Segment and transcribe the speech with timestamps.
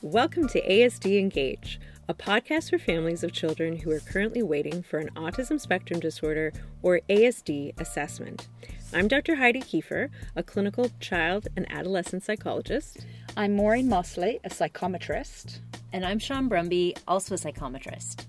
[0.00, 5.00] Welcome to ASD Engage, a podcast for families of children who are currently waiting for
[5.00, 8.46] an autism spectrum disorder or ASD assessment.
[8.94, 9.34] I'm Dr.
[9.34, 13.06] Heidi Kiefer, a clinical child and adolescent psychologist.
[13.36, 15.58] I'm Maureen Mosley, a psychometrist.
[15.92, 18.26] And I'm Sean Brumby, also a psychometrist.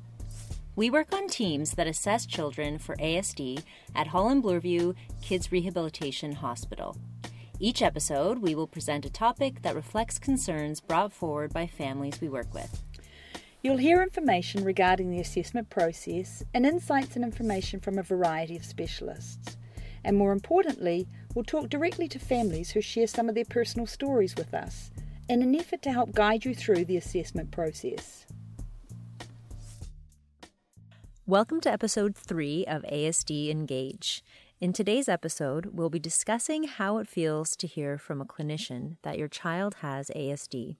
[0.76, 3.62] We work on teams that assess children for ASD
[3.94, 6.98] at Holland Bloorview Kids Rehabilitation Hospital.
[7.62, 12.30] Each episode, we will present a topic that reflects concerns brought forward by families we
[12.30, 12.82] work with.
[13.62, 18.64] You'll hear information regarding the assessment process and insights and information from a variety of
[18.64, 19.58] specialists.
[20.06, 24.38] And more importantly, we'll talk directly to families who share some of their personal stories
[24.38, 24.90] with us
[25.28, 28.26] in an effort to help guide you through the assessment process.
[31.28, 34.24] Welcome to episode 3 of ASD Engage.
[34.62, 39.18] In today's episode, we'll be discussing how it feels to hear from a clinician that
[39.18, 40.76] your child has ASD.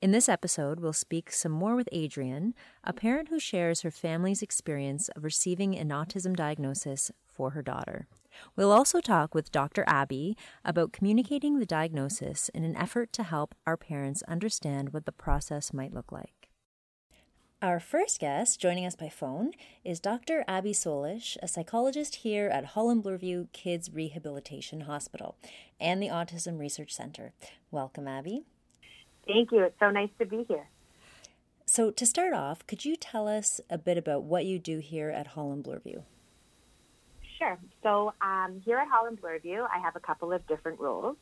[0.00, 4.40] In this episode, we'll speak some more with Adrienne, a parent who shares her family's
[4.40, 8.06] experience of receiving an autism diagnosis for her daughter.
[8.54, 9.82] We'll also talk with Dr.
[9.88, 15.12] Abby about communicating the diagnosis in an effort to help our parents understand what the
[15.12, 16.41] process might look like.
[17.62, 19.52] Our first guest joining us by phone
[19.84, 20.44] is Dr.
[20.48, 25.36] Abby Solish, a psychologist here at Holland Bloorview Kids Rehabilitation Hospital
[25.78, 27.34] and the Autism Research Center.
[27.70, 28.42] Welcome, Abby.
[29.28, 29.62] Thank you.
[29.62, 30.66] It's so nice to be here.
[31.64, 35.10] So, to start off, could you tell us a bit about what you do here
[35.10, 36.02] at Holland Bloorview?
[37.38, 37.58] Sure.
[37.84, 41.16] So, um, here at Holland Bloorview, I have a couple of different roles.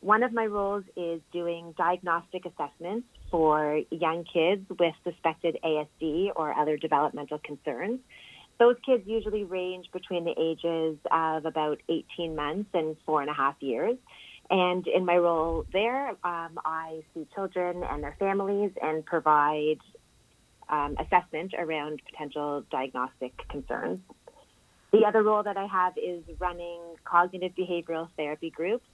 [0.00, 6.56] One of my roles is doing diagnostic assessments for young kids with suspected ASD or
[6.56, 7.98] other developmental concerns.
[8.60, 13.34] Those kids usually range between the ages of about 18 months and four and a
[13.34, 13.96] half years.
[14.50, 19.78] And in my role there, um, I see children and their families and provide
[20.68, 23.98] um, assessment around potential diagnostic concerns.
[24.92, 28.86] The other role that I have is running cognitive behavioral therapy groups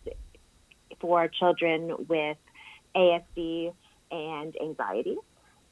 [0.99, 2.39] for children with
[2.97, 3.75] ASD
[4.11, 5.17] and anxiety.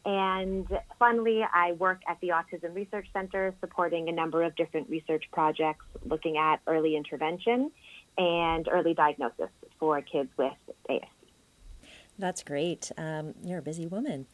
[0.05, 0.67] And
[0.99, 5.85] finally, I work at the Autism Research Center supporting a number of different research projects
[6.05, 7.71] looking at early intervention
[8.17, 10.53] and early diagnosis for kids with
[10.89, 11.03] ASD.
[12.19, 12.91] That's great.
[12.97, 14.27] Um, you're a busy woman.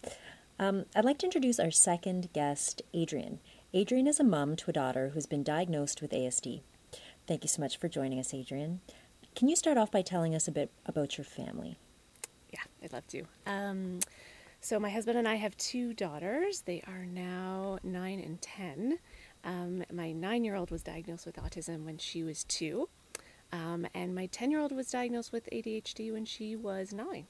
[0.58, 3.40] Um, I'd like to introduce our second guest, Adrienne.
[3.74, 6.62] Adrienne is a mom to a daughter who's been diagnosed with ASD.
[7.26, 8.80] Thank you so much for joining us, Adrienne.
[9.34, 11.76] Can you start off by telling us a bit about your family?
[12.54, 13.24] Yeah, I'd love to.
[13.46, 13.98] Um,
[14.60, 16.60] so, my husband and I have two daughters.
[16.60, 19.00] They are now nine and 10.
[19.42, 22.88] Um, my nine year old was diagnosed with autism when she was two,
[23.52, 27.26] um, and my 10 year old was diagnosed with ADHD when she was nine.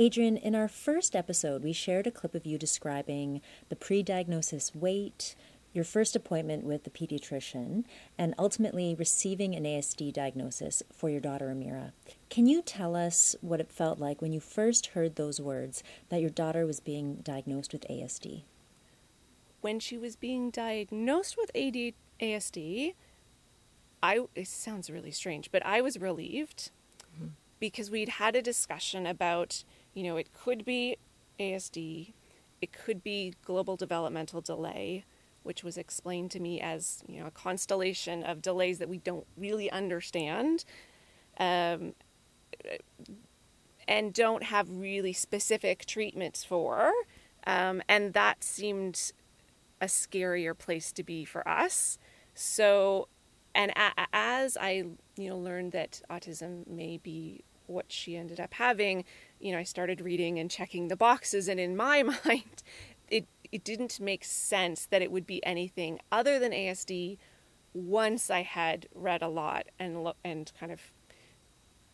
[0.00, 4.74] Adrienne, in our first episode, we shared a clip of you describing the pre diagnosis
[4.74, 5.36] wait,
[5.72, 7.84] your first appointment with the pediatrician,
[8.18, 11.92] and ultimately receiving an ASD diagnosis for your daughter Amira.
[12.28, 16.20] Can you tell us what it felt like when you first heard those words that
[16.20, 18.42] your daughter was being diagnosed with ASD?
[19.60, 22.94] When she was being diagnosed with AD, ASD,
[24.02, 26.70] I it sounds really strange, but I was relieved
[27.14, 27.28] mm-hmm.
[27.60, 30.96] because we'd had a discussion about, you know, it could be
[31.38, 32.12] ASD,
[32.60, 35.04] it could be global developmental delay,
[35.42, 39.26] which was explained to me as you know a constellation of delays that we don't
[39.36, 40.64] really understand
[41.38, 41.94] um,
[43.88, 46.92] and don't have really specific treatments for
[47.46, 49.12] um, and that seemed
[49.80, 51.98] a scarier place to be for us.
[52.34, 53.08] So
[53.54, 54.82] and a- as i
[55.16, 59.04] you know learned that autism may be what she ended up having
[59.40, 62.62] you know i started reading and checking the boxes and in my mind
[63.08, 67.18] it it didn't make sense that it would be anything other than ASD
[67.74, 70.80] once I had read a lot and lo- and kind of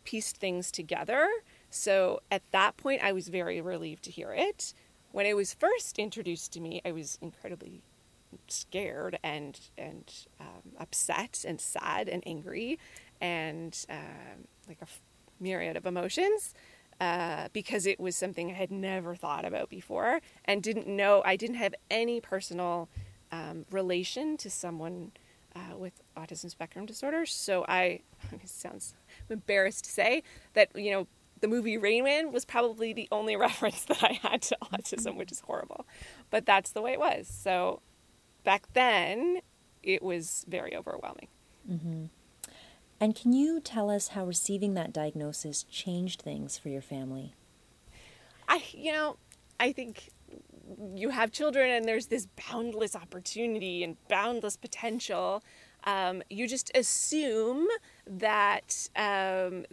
[0.05, 1.29] pieced things together.
[1.69, 4.73] So at that point, I was very relieved to hear it.
[5.11, 7.83] When it was first introduced to me, I was incredibly
[8.47, 12.79] scared and and um, upset and sad and angry
[13.21, 14.87] and um, like a
[15.41, 16.55] myriad of emotions
[17.01, 21.23] uh, because it was something I had never thought about before and didn't know.
[21.25, 22.89] I didn't have any personal
[23.31, 25.13] um, relation to someone
[25.55, 27.27] uh, with autism spectrum disorder.
[27.27, 28.01] So I,
[28.33, 28.95] it sounds
[29.29, 30.23] I'm embarrassed to say
[30.55, 31.07] that you know
[31.41, 35.33] the movie Rain Man was probably the only reference that I had to autism, which
[35.33, 35.87] is horrible,
[36.31, 37.29] but that's the way it was.
[37.29, 37.81] So
[38.45, 39.41] back then,
[39.83, 41.29] it was very overwhelming.
[41.71, 42.05] Mm-hmm.
[43.01, 47.35] And can you tell us how receiving that diagnosis changed things for your family?
[48.49, 49.17] I, you know,
[49.61, 50.11] I think
[50.95, 55.43] you have children and there's this boundless opportunity and boundless potential.
[55.85, 57.69] Um, you just assume
[58.07, 59.65] that um,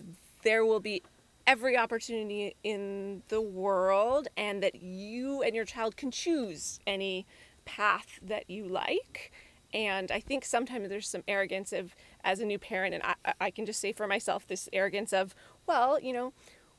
[0.44, 1.02] there will be
[1.48, 7.26] every opportunity in the world and that you and your child can choose any
[7.66, 9.32] path that you like.
[9.74, 11.96] And I think sometimes there's some arrogance of,
[12.26, 15.34] as a new parent, and I, I can just say for myself, this arrogance of,
[15.68, 16.34] well, you know,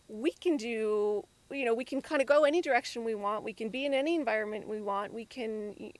[0.08, 3.44] we can do, you know, we can kind of go any direction we want.
[3.44, 5.14] We can be in any environment we want.
[5.14, 5.93] We can,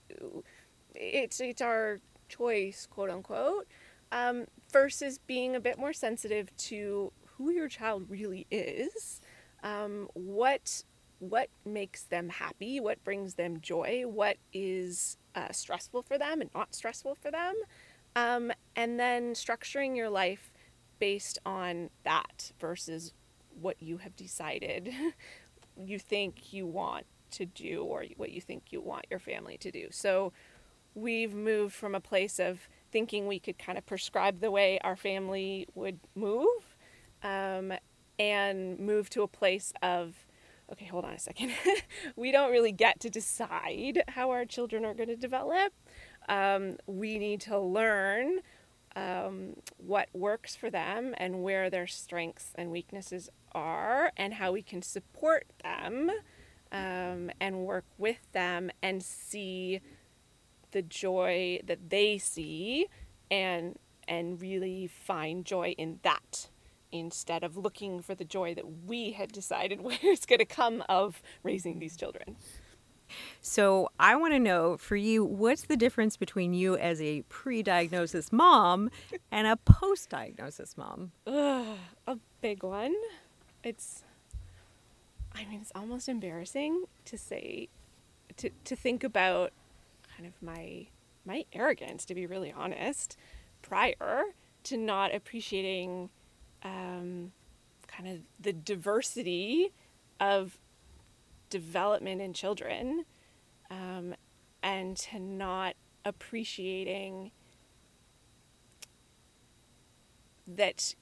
[0.93, 1.99] it's, it's our
[2.29, 3.67] choice, quote unquote,
[4.11, 9.21] um, versus being a bit more sensitive to who your child really is,
[9.63, 10.83] um, what
[11.19, 16.51] what makes them happy, what brings them joy, what is uh, stressful for them and
[16.53, 17.55] not stressful for them,
[18.17, 20.51] um, and then structuring your life
[20.97, 23.13] based on that versus
[23.61, 24.91] what you have decided
[25.85, 29.69] you think you want to do or what you think you want your family to
[29.69, 29.87] do.
[29.91, 30.33] So
[30.95, 34.95] we've moved from a place of thinking we could kind of prescribe the way our
[34.95, 36.75] family would move
[37.21, 37.73] um,
[38.17, 40.25] and move to a place of
[40.71, 41.51] okay, hold on a second.
[42.15, 45.71] we don't really get to decide how our children are going to develop.
[46.27, 48.39] Um, we need to learn
[48.95, 54.61] um, what works for them and where their strengths and weaknesses are, and how we
[54.61, 56.11] can support them
[56.71, 59.81] um, and work with them and see
[60.71, 62.87] the joy that they see
[63.31, 63.77] and
[64.07, 66.49] and really find joy in that
[66.91, 71.21] instead of looking for the joy that we had decided was going to come of
[71.43, 72.37] raising these children.
[73.41, 77.63] So, I want to know for you, what's the difference between you as a pre
[77.63, 78.89] diagnosis mom
[79.31, 81.11] and a post diagnosis mom?
[81.25, 81.77] Ugh,
[82.07, 82.95] a big one.
[83.63, 84.03] It's,
[85.33, 87.69] I mean, it's almost embarrassing to say,
[88.37, 89.51] to, to think about
[90.15, 90.87] kind of my
[91.27, 93.17] my arrogance to be really honest
[93.61, 94.23] prior
[94.63, 96.09] to not appreciating
[96.63, 97.31] um,
[97.87, 99.71] kind of the diversity
[100.19, 100.57] of
[101.49, 103.05] development in children
[103.69, 104.15] um,
[104.63, 107.31] and to not appreciating
[110.47, 110.95] that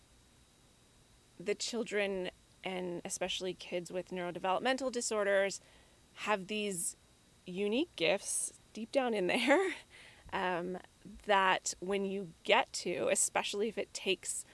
[1.40, 2.30] the children
[2.64, 5.62] and especially kids with neurodevelopmental disorders
[6.14, 6.96] have these
[7.46, 9.60] unique gifts deep down in there
[10.34, 10.78] um,
[11.28, 14.46] that when you get to, especially if it takes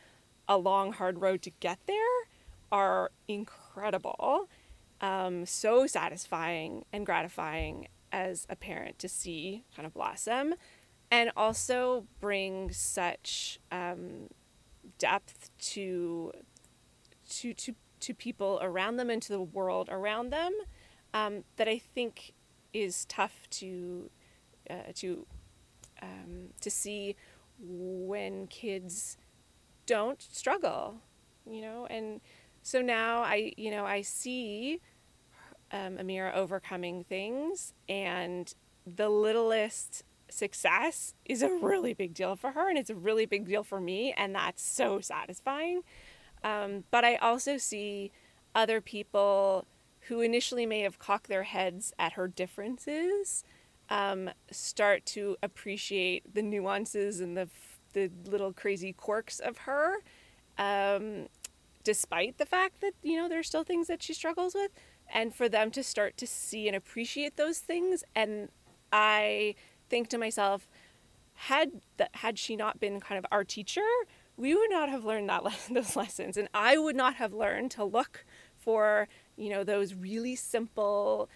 [0.48, 2.28] a long, hard road to get there
[2.72, 4.50] are incredible.
[5.02, 10.54] Um, so satisfying and gratifying as a parent to see kind of blossom
[11.10, 14.30] and also bring such um,
[14.98, 16.32] depth to
[17.30, 20.54] to to to people around them and to the world around them
[21.14, 22.34] um, that I think
[22.74, 24.10] is tough to
[24.70, 25.26] uh, to
[26.02, 27.16] um, to see
[27.60, 29.18] when kids
[29.86, 30.96] don't struggle,
[31.50, 32.22] you know, and
[32.64, 34.82] so now I, you know, I see
[35.72, 38.54] um, Amira overcoming things, and
[38.86, 43.48] the littlest success is a really big deal for her, and it's a really big
[43.48, 45.82] deal for me, and that's so satisfying.
[46.44, 48.12] Um, but I also see
[48.56, 49.66] other people
[50.08, 53.44] who initially may have cocked their heads at her differences
[53.90, 57.50] um, start to appreciate the nuances and the
[57.94, 59.98] the little crazy quirks of her,
[60.58, 61.28] um,
[61.84, 64.72] despite the fact that you know there's still things that she struggles with,
[65.14, 68.04] and for them to start to see and appreciate those things.
[68.16, 68.50] And
[68.92, 69.56] I
[69.90, 70.68] think to myself,
[71.34, 71.82] had
[72.14, 73.82] had she not been kind of our teacher,
[74.38, 77.84] we would not have learned that those lessons, and I would not have learned to
[77.84, 78.26] look
[78.58, 81.30] for you know those really simple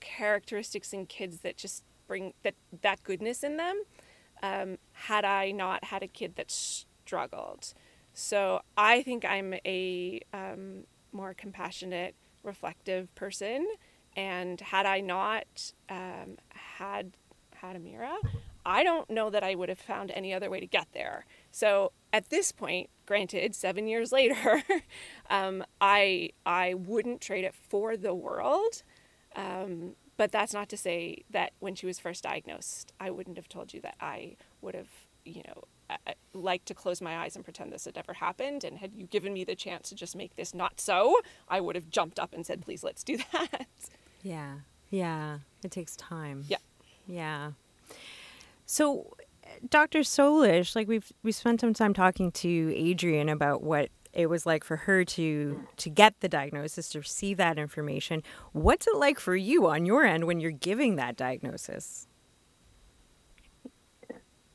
[0.00, 3.82] characteristics in kids that just bring that that goodness in them
[4.42, 7.72] um, had I not had a kid that struggled.
[8.12, 13.66] So I think I'm a um, more compassionate, reflective person.
[14.16, 17.12] And had I not um, had
[17.54, 18.16] had Amira,
[18.64, 21.26] I don't know that I would have found any other way to get there.
[21.50, 24.62] So at this point, granted, seven years later,
[25.30, 28.82] um, I I wouldn't trade it for the world.
[29.36, 33.48] Um, but that's not to say that when she was first diagnosed, I wouldn't have
[33.48, 34.90] told you that I would have,
[35.24, 35.64] you know,
[36.32, 38.64] liked to close my eyes and pretend this had never happened.
[38.64, 41.16] And had you given me the chance to just make this not so,
[41.48, 43.66] I would have jumped up and said, please, let's do that.
[44.22, 44.56] Yeah.
[44.90, 45.38] Yeah.
[45.64, 46.44] It takes time.
[46.48, 46.58] Yeah.
[47.06, 47.52] Yeah.
[48.66, 49.16] So,
[49.68, 50.00] Dr.
[50.00, 54.64] Solish, like we've we spent some time talking to Adrienne about what it was like
[54.64, 59.36] for her to to get the diagnosis to receive that information what's it like for
[59.36, 62.08] you on your end when you're giving that diagnosis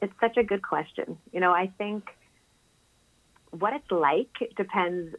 [0.01, 2.09] it's such a good question you know i think
[3.51, 5.15] what it's like depends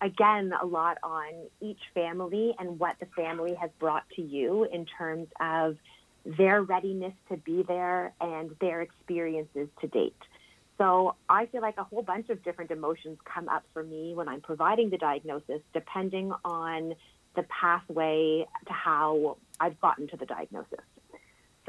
[0.00, 4.86] again a lot on each family and what the family has brought to you in
[4.86, 5.76] terms of
[6.24, 10.14] their readiness to be there and their experiences to date.
[10.76, 14.28] So I feel like a whole bunch of different emotions come up for me when
[14.28, 16.94] I'm providing the diagnosis, depending on
[17.34, 20.84] the pathway to how I've gotten to the diagnosis.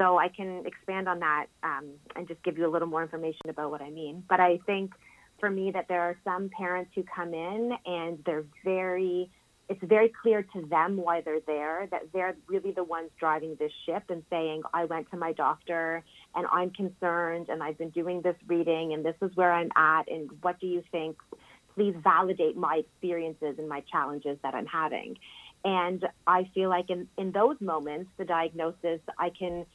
[0.00, 3.50] So I can expand on that um, and just give you a little more information
[3.50, 4.24] about what I mean.
[4.28, 4.92] But I think
[5.38, 9.30] for me that there are some parents who come in and they're very
[9.68, 13.70] it's very clear to them why they're there, that they're really the ones driving this
[13.86, 16.02] ship and saying, I went to my doctor
[16.34, 20.10] and I'm concerned and I've been doing this reading and this is where I'm at
[20.10, 21.18] and what do you think?
[21.76, 25.18] Please validate my experiences and my challenges that I'm having.
[25.64, 29.66] And I feel like in, in those moments, the diagnosis, I can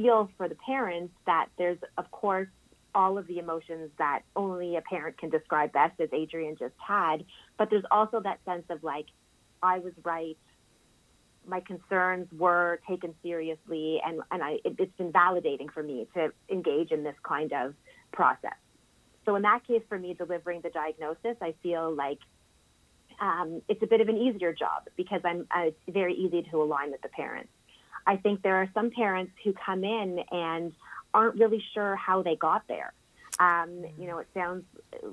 [0.00, 2.48] feel for the parents that there's, of course,
[2.94, 7.24] all of the emotions that only a parent can describe best, as Adrienne just had.
[7.56, 9.06] But there's also that sense of like,
[9.62, 10.36] I was right.
[11.46, 16.32] My concerns were taken seriously, and, and I, it, it's been validating for me to
[16.50, 17.74] engage in this kind of
[18.12, 18.56] process.
[19.24, 22.18] So, in that case, for me, delivering the diagnosis, I feel like
[23.20, 26.62] um, it's a bit of an easier job because I'm uh, it's very easy to
[26.62, 27.50] align with the parents.
[28.08, 30.72] I think there are some parents who come in and
[31.12, 32.94] aren't really sure how they got there.
[33.38, 34.64] Um, you know, it sounds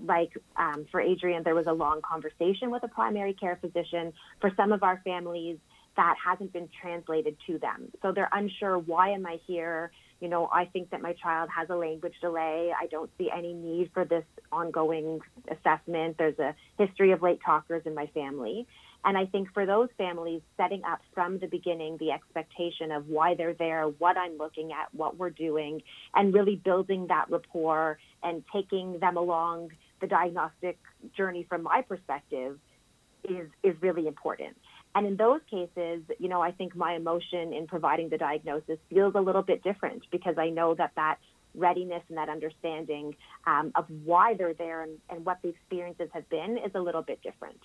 [0.06, 4.14] like um, for Adrienne, there was a long conversation with a primary care physician.
[4.40, 5.58] For some of our families,
[5.98, 7.92] that hasn't been translated to them.
[8.02, 9.92] So they're unsure why am I here?
[10.22, 12.72] You know, I think that my child has a language delay.
[12.78, 16.18] I don't see any need for this ongoing assessment.
[16.18, 18.68] There's a history of late talkers in my family.
[19.06, 23.36] And I think for those families, setting up from the beginning the expectation of why
[23.36, 25.84] they're there, what I'm looking at, what we're doing,
[26.16, 29.70] and really building that rapport and taking them along
[30.02, 30.80] the diagnostic
[31.16, 32.58] journey from my perspective
[33.24, 34.58] is, is really important.
[34.96, 39.14] And in those cases, you know, I think my emotion in providing the diagnosis feels
[39.14, 41.18] a little bit different because I know that that
[41.54, 46.28] readiness and that understanding um, of why they're there and, and what the experiences have
[46.30, 47.60] been is a little bit different.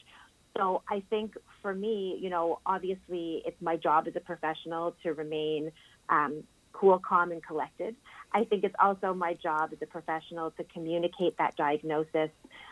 [0.56, 5.12] So I think for me, you know, obviously it's my job as a professional to
[5.14, 5.72] remain
[6.08, 6.42] um,
[6.72, 7.94] cool, calm, and collected.
[8.32, 12.30] I think it's also my job as a professional to communicate that diagnosis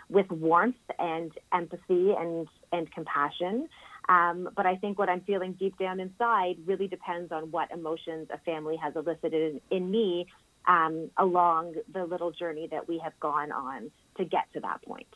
[0.09, 3.69] with warmth and empathy and, and compassion.
[4.09, 8.29] Um, but I think what I'm feeling deep down inside really depends on what emotions
[8.33, 10.27] a family has elicited in, in me
[10.67, 15.09] um, along the little journey that we have gone on to get to that point.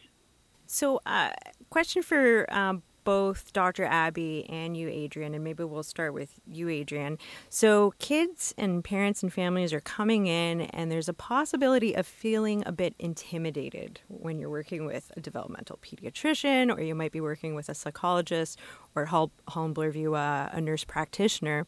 [0.72, 1.32] So, uh,
[1.68, 3.84] question for um, both Dr.
[3.84, 7.18] Abby and you, Adrienne, and maybe we'll start with you, Adrienne.
[7.50, 12.62] So, kids and parents and families are coming in, and there's a possibility of feeling
[12.64, 17.54] a bit intimidated when you're working with a developmental pediatrician, or you might be working
[17.54, 18.58] with a psychologist,
[18.94, 19.34] or Holland
[19.74, 21.66] Bloorview, uh, a nurse practitioner.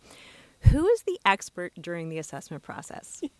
[0.70, 3.20] Who is the expert during the assessment process?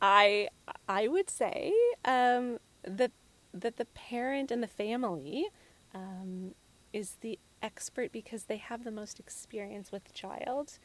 [0.00, 0.46] I
[0.88, 1.72] I would say
[2.04, 3.12] um, that
[3.52, 5.46] that the parent and the family
[5.94, 6.54] um,
[6.92, 10.78] is the expert because they have the most experience with the child,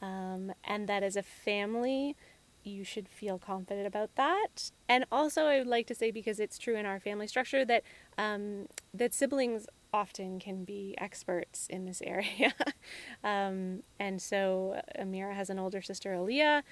[0.00, 2.16] um, and that as a family,
[2.62, 4.70] you should feel confident about that.
[4.88, 7.82] And also, I would like to say because it's true in our family structure that
[8.16, 12.52] um, that siblings often can be experts in this area.
[13.22, 16.62] um, and so Amira has an older sister, Aaliyah,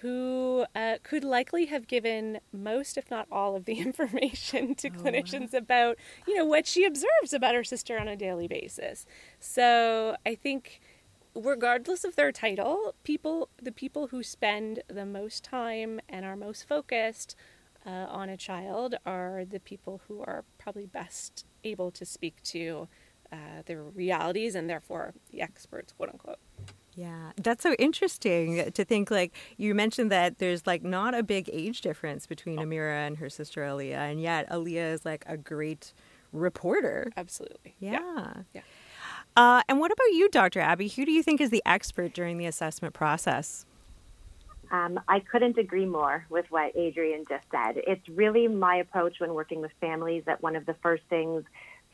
[0.00, 4.92] who uh, could likely have given most, if not all, of the information to oh,
[4.92, 9.06] clinicians about, you know, what she observes about her sister on a daily basis.
[9.40, 10.80] So I think,
[11.34, 16.68] regardless of their title, people, the people who spend the most time and are most
[16.68, 17.34] focused
[17.86, 22.88] uh, on a child are the people who are probably best able to speak to
[23.32, 26.38] uh, their realities and therefore the experts, quote unquote.
[26.98, 29.08] Yeah, that's so interesting to think.
[29.08, 33.30] Like you mentioned that there's like not a big age difference between Amira and her
[33.30, 35.92] sister Aaliyah, and yet Aaliyah is like a great
[36.32, 37.12] reporter.
[37.16, 37.76] Absolutely.
[37.78, 38.00] Yeah.
[38.00, 38.42] Yeah.
[38.52, 38.60] yeah.
[39.36, 40.58] Uh, and what about you, Dr.
[40.58, 40.88] Abby?
[40.88, 43.64] Who do you think is the expert during the assessment process?
[44.72, 47.80] Um, I couldn't agree more with what Adrienne just said.
[47.86, 51.44] It's really my approach when working with families that one of the first things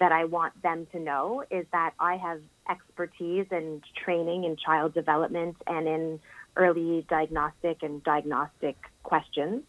[0.01, 4.95] that I want them to know is that I have expertise and training in child
[4.95, 6.21] development and in
[6.57, 9.63] early diagnostic and diagnostic questions.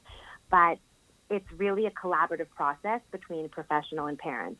[0.49, 0.77] But
[1.29, 4.59] it's really a collaborative process between professional and parents.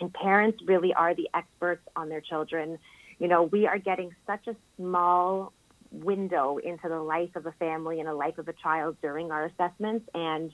[0.00, 2.78] And parents really are the experts on their children.
[3.18, 5.52] You know, we are getting such a small
[5.92, 9.44] window into the life of a family and a life of a child during our
[9.44, 10.08] assessments.
[10.14, 10.52] And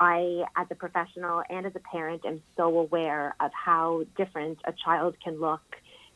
[0.00, 4.72] I, as a professional and as a parent, am so aware of how different a
[4.72, 5.60] child can look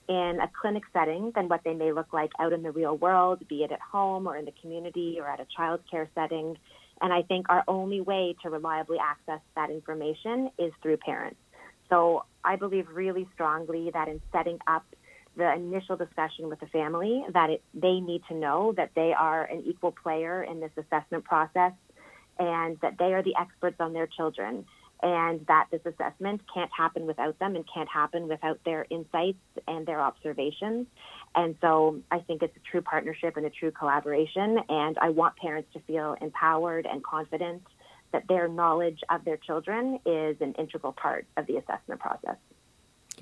[0.08, 3.46] in a clinic setting than what they may look like out in the real world,
[3.48, 6.56] be it at home or in the community or at a child care setting.
[7.00, 11.38] And I think our only way to reliably access that information is through parents.
[11.88, 14.84] So I believe really strongly that in setting up
[15.36, 19.44] the initial discussion with the family, that it, they need to know that they are
[19.44, 21.72] an equal player in this assessment process
[22.38, 24.64] and that they are the experts on their children
[25.02, 29.84] and that this assessment can't happen without them and can't happen without their insights and
[29.84, 30.86] their observations.
[31.34, 34.58] And so I think it's a true partnership and a true collaboration.
[34.68, 37.62] And I want parents to feel empowered and confident
[38.12, 42.36] that their knowledge of their children is an integral part of the assessment process.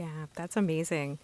[0.01, 1.19] Yeah, that's amazing.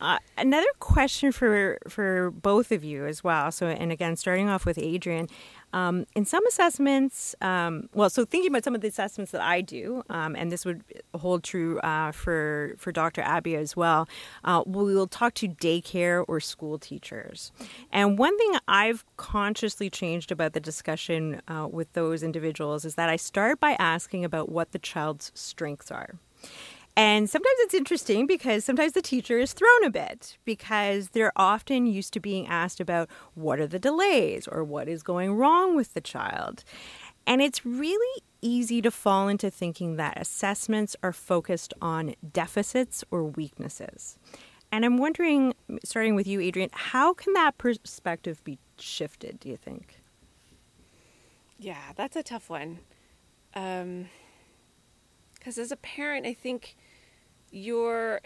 [0.00, 3.52] Uh, another question for for both of you as well.
[3.52, 5.28] So, and again, starting off with Adrienne,
[5.74, 9.60] um, in some assessments, um, well, so thinking about some of the assessments that I
[9.60, 10.82] do, um, and this would
[11.14, 13.20] hold true uh, for for Dr.
[13.20, 14.08] Abby as well.
[14.42, 17.52] Uh, we will talk to daycare or school teachers,
[17.92, 23.10] and one thing I've consciously changed about the discussion uh, with those individuals is that
[23.10, 26.14] I start by asking about what the child's strengths are.
[26.96, 31.86] And sometimes it's interesting because sometimes the teacher is thrown a bit because they're often
[31.86, 35.94] used to being asked about what are the delays or what is going wrong with
[35.94, 36.62] the child.
[37.26, 43.24] And it's really easy to fall into thinking that assessments are focused on deficits or
[43.24, 44.18] weaknesses.
[44.70, 49.56] And I'm wondering, starting with you, Adrienne, how can that perspective be shifted, do you
[49.56, 50.00] think?
[51.58, 52.80] Yeah, that's a tough one.
[53.52, 54.08] Because um,
[55.44, 56.76] as a parent, I think
[57.54, 58.20] you're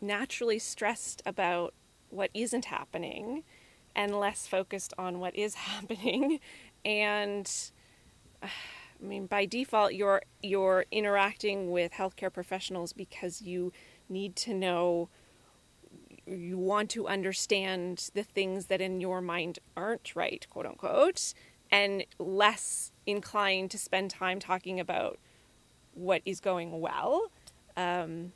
[0.00, 1.74] naturally stressed about
[2.08, 3.42] what isn't happening
[3.94, 6.40] and less focused on what is happening.
[6.84, 7.50] And
[8.42, 8.48] I
[9.00, 13.72] mean by default you're you're interacting with healthcare professionals because you
[14.08, 15.08] need to know
[16.26, 21.34] you want to understand the things that in your mind aren't right quote unquote
[21.70, 25.18] and less inclined to spend time talking about
[25.92, 27.30] what is going well
[27.76, 28.32] um,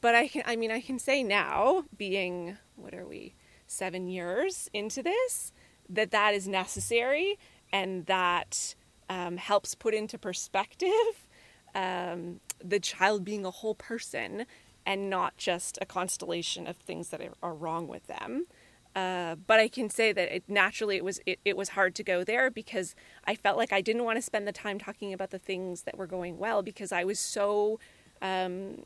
[0.00, 3.34] but I can, I mean, I can say now, being what are we,
[3.66, 5.52] seven years into this,
[5.88, 7.38] that that is necessary
[7.72, 8.74] and that
[9.08, 11.28] um, helps put into perspective
[11.74, 14.46] um, the child being a whole person
[14.86, 18.46] and not just a constellation of things that are, wrong with them.
[18.96, 22.02] Uh, but I can say that it, naturally it was it, it was hard to
[22.02, 25.30] go there because I felt like I didn't want to spend the time talking about
[25.30, 27.78] the things that were going well because I was so
[28.22, 28.84] um,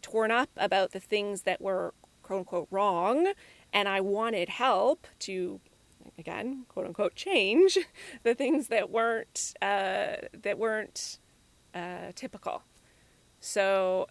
[0.00, 3.32] torn up about the things that were quote unquote wrong,
[3.72, 5.60] and I wanted help to
[6.18, 7.78] again quote unquote change
[8.22, 11.18] the things that weren't uh, that weren't
[11.74, 12.62] uh, typical.
[13.40, 14.08] So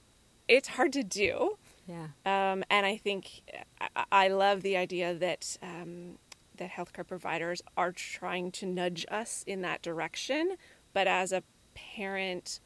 [0.47, 1.57] it's hard to do.
[1.87, 2.07] Yeah.
[2.25, 3.41] Um, and I think
[3.81, 6.17] I, I, love the idea that um,
[6.57, 10.55] that healthcare providers are trying to nudge us in that direction.
[10.93, 12.59] But as a parent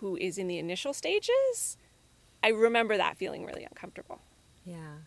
[0.00, 1.76] who is in the initial stages,
[2.42, 4.20] I remember that feeling really uncomfortable.
[4.64, 4.98] Yeah.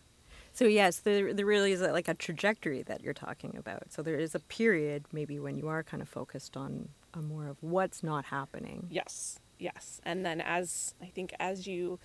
[0.52, 3.92] So yes, there there really is a, like a trajectory that you're talking about.
[3.92, 7.48] So there is a period maybe when you are kind of focused on, on more
[7.48, 8.86] of what's not happening.
[8.90, 9.38] Yes.
[9.58, 10.00] Yes.
[10.04, 11.98] And then as I think as you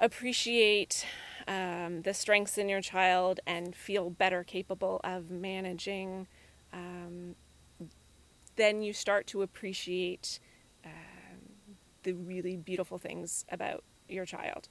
[0.00, 1.06] appreciate
[1.46, 6.26] um, the strengths in your child and feel better capable of managing,
[6.72, 7.34] um,
[8.56, 10.40] then you start to appreciate
[12.02, 14.68] the really beautiful things about your child.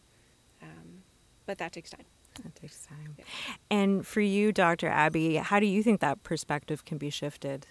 [0.62, 1.04] Um,
[1.46, 2.06] but that takes time.
[2.44, 3.16] That takes time.
[3.18, 3.26] Yeah.
[3.70, 4.88] And for you, Dr.
[4.88, 7.68] Abby, how do you think that perspective can be shifted?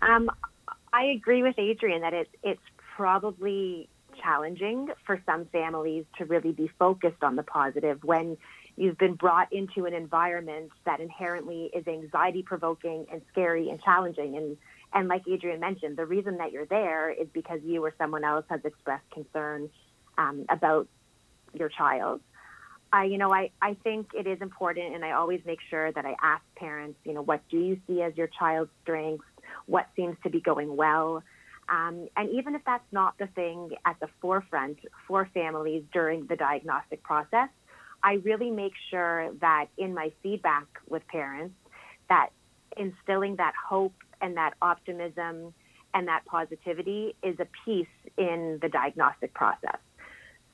[0.00, 0.30] Um,
[0.92, 2.62] I agree with Adrienne that it's it's
[2.96, 3.88] probably
[4.22, 8.36] challenging for some families to really be focused on the positive when
[8.76, 14.36] you've been brought into an environment that inherently is anxiety provoking and scary and challenging
[14.36, 14.56] and
[14.92, 18.44] and like Adrienne mentioned, the reason that you're there is because you or someone else
[18.48, 19.68] has expressed concern
[20.16, 20.88] um, about
[21.52, 22.20] your child.
[22.92, 26.06] I, you know, I, I think it is important, and I always make sure that
[26.06, 29.26] I ask parents, you know, what do you see as your child's strengths?
[29.66, 31.22] What seems to be going well?
[31.68, 36.36] Um, and even if that's not the thing at the forefront for families during the
[36.36, 37.50] diagnostic process,
[38.02, 41.54] I really make sure that in my feedback with parents,
[42.08, 42.30] that
[42.76, 45.54] instilling that hope and that optimism
[45.94, 49.78] and that positivity is a piece in the diagnostic process.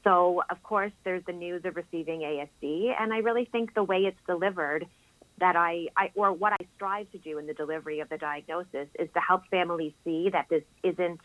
[0.05, 4.01] So, of course, there's the news of receiving ASD, and I really think the way
[4.01, 4.87] it's delivered
[5.39, 8.87] that I, I, or what I strive to do in the delivery of the diagnosis
[8.99, 11.21] is to help families see that this isn't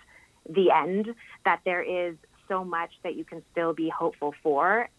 [0.49, 1.13] the end,
[1.45, 2.15] that there is
[2.47, 4.89] so much that you can still be hopeful for,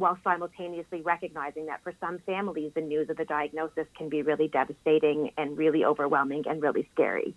[0.00, 4.48] while simultaneously recognizing that for some families, the news of the diagnosis can be really
[4.48, 7.34] devastating and really overwhelming and really scary.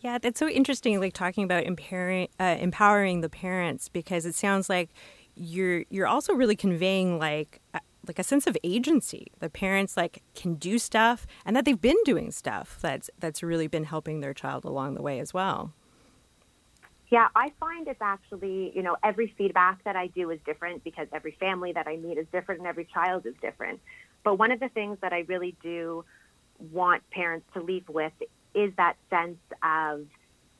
[0.00, 1.00] Yeah, that's so interesting.
[1.00, 4.90] Like talking about empowering, uh, empowering the parents because it sounds like
[5.34, 7.60] you're you're also really conveying like
[8.06, 9.28] like a sense of agency.
[9.40, 13.66] The parents like can do stuff and that they've been doing stuff that's that's really
[13.66, 15.72] been helping their child along the way as well.
[17.08, 21.06] Yeah, I find it's actually, you know, every feedback that I do is different because
[21.12, 23.80] every family that I meet is different and every child is different.
[24.24, 26.04] But one of the things that I really do
[26.72, 28.12] want parents to leave with
[28.54, 30.06] is that sense of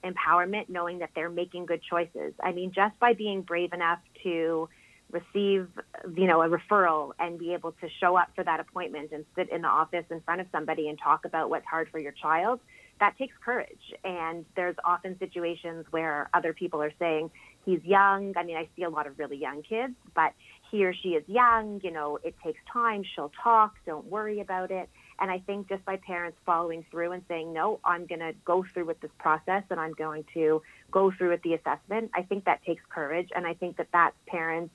[0.05, 2.33] empowerment, knowing that they're making good choices.
[2.41, 4.69] I mean, just by being brave enough to
[5.11, 5.69] receive,
[6.15, 9.49] you know, a referral and be able to show up for that appointment and sit
[9.51, 12.61] in the office in front of somebody and talk about what's hard for your child,
[13.01, 13.95] that takes courage.
[14.05, 17.31] And there's often situations where other people are saying,
[17.65, 18.33] he's young.
[18.37, 20.33] I mean, I see a lot of really young kids, but
[20.71, 23.05] he or she is young, you know, it takes time.
[23.15, 23.75] She'll talk.
[23.87, 24.89] Don't worry about it.
[25.19, 28.65] And I think just by parents following through and saying, no, I'm going to go
[28.73, 32.45] through with this process and I'm going to go through with the assessment, I think
[32.45, 33.31] that takes courage.
[33.35, 34.73] And I think that that's parents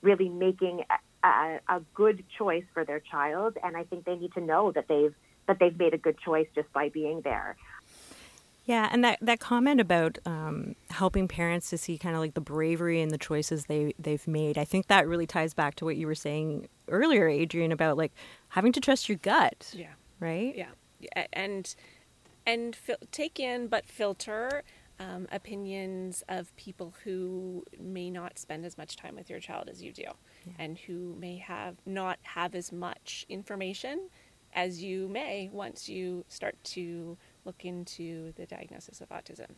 [0.00, 0.84] really making
[1.22, 3.56] a, a good choice for their child.
[3.62, 5.14] And I think they need to know that they've
[5.46, 7.56] that they've made a good choice just by being there.
[8.64, 12.40] Yeah, and that, that comment about um, helping parents to see kind of like the
[12.40, 15.96] bravery and the choices they they've made, I think that really ties back to what
[15.96, 18.12] you were saying earlier, Adrienne, about like
[18.48, 19.70] having to trust your gut.
[19.76, 19.92] Yeah.
[20.18, 20.56] Right.
[20.56, 21.74] Yeah, and
[22.46, 24.62] and fil- take in but filter
[24.98, 29.82] um, opinions of people who may not spend as much time with your child as
[29.82, 30.52] you do, yeah.
[30.58, 34.08] and who may have not have as much information
[34.54, 39.50] as you may once you start to look into the diagnosis of autism.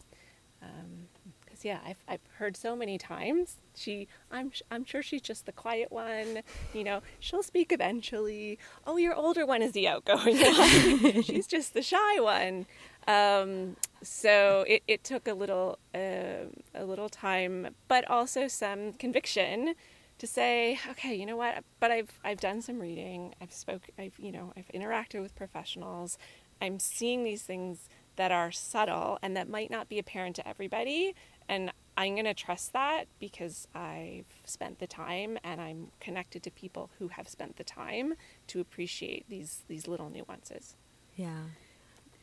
[0.59, 5.46] Because um, yeah, I've, I've heard so many times she I'm I'm sure she's just
[5.46, 6.42] the quiet one.
[6.72, 8.59] You know, she'll speak eventually.
[8.87, 11.22] Oh, your older one is the outgoing one.
[11.22, 12.66] she's just the shy one.
[13.06, 19.74] Um, so it, it took a little uh, a little time, but also some conviction
[20.18, 21.64] to say, okay, you know what?
[21.81, 23.35] But I've I've done some reading.
[23.40, 23.88] I've spoke.
[23.98, 26.18] I've you know I've interacted with professionals.
[26.61, 31.14] I'm seeing these things that are subtle and that might not be apparent to everybody,
[31.48, 36.50] and I'm going to trust that because I've spent the time and I'm connected to
[36.50, 38.14] people who have spent the time
[38.48, 40.76] to appreciate these these little nuances.
[41.14, 41.40] Yeah.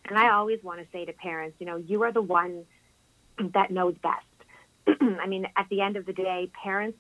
[0.05, 2.65] And I always want to say to parents, you know, you are the one
[3.39, 4.25] that knows best.
[5.01, 6.97] I mean, at the end of the day, parents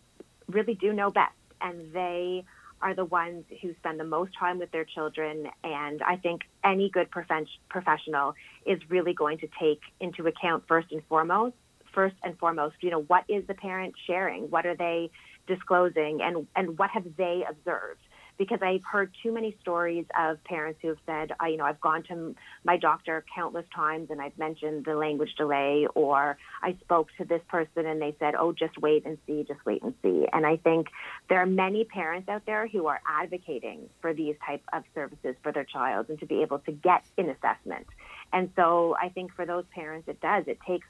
[0.47, 2.43] really do know best, and they
[2.81, 5.47] are the ones who spend the most time with their children.
[5.63, 10.91] And I think any good prof- professional is really going to take into account first
[10.91, 11.55] and foremost,
[11.93, 14.49] first and foremost, you know, what is the parent sharing?
[14.49, 15.11] What are they
[15.47, 16.19] disclosing?
[16.21, 18.01] And, and what have they observed?
[18.43, 21.79] Because I've heard too many stories of parents who have said, I, you know, I've
[21.79, 27.07] gone to my doctor countless times and I've mentioned the language delay, or I spoke
[27.19, 30.27] to this person and they said, oh, just wait and see, just wait and see.
[30.33, 30.87] And I think
[31.29, 35.53] there are many parents out there who are advocating for these type of services for
[35.53, 37.87] their child and to be able to get an assessment.
[38.33, 40.43] And so I think for those parents, it does.
[40.47, 40.87] It takes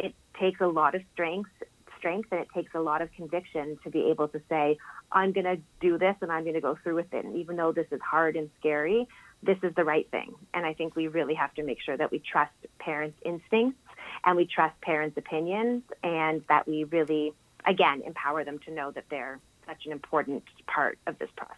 [0.00, 1.50] it takes a lot of strength
[1.98, 4.78] strength and it takes a lot of conviction to be able to say,
[5.12, 7.24] I'm going to do this and I'm going to go through with it.
[7.24, 9.06] And even though this is hard and scary,
[9.42, 10.34] this is the right thing.
[10.54, 13.78] And I think we really have to make sure that we trust parents' instincts
[14.24, 17.32] and we trust parents' opinions and that we really,
[17.66, 21.56] again, empower them to know that they're such an important part of this process.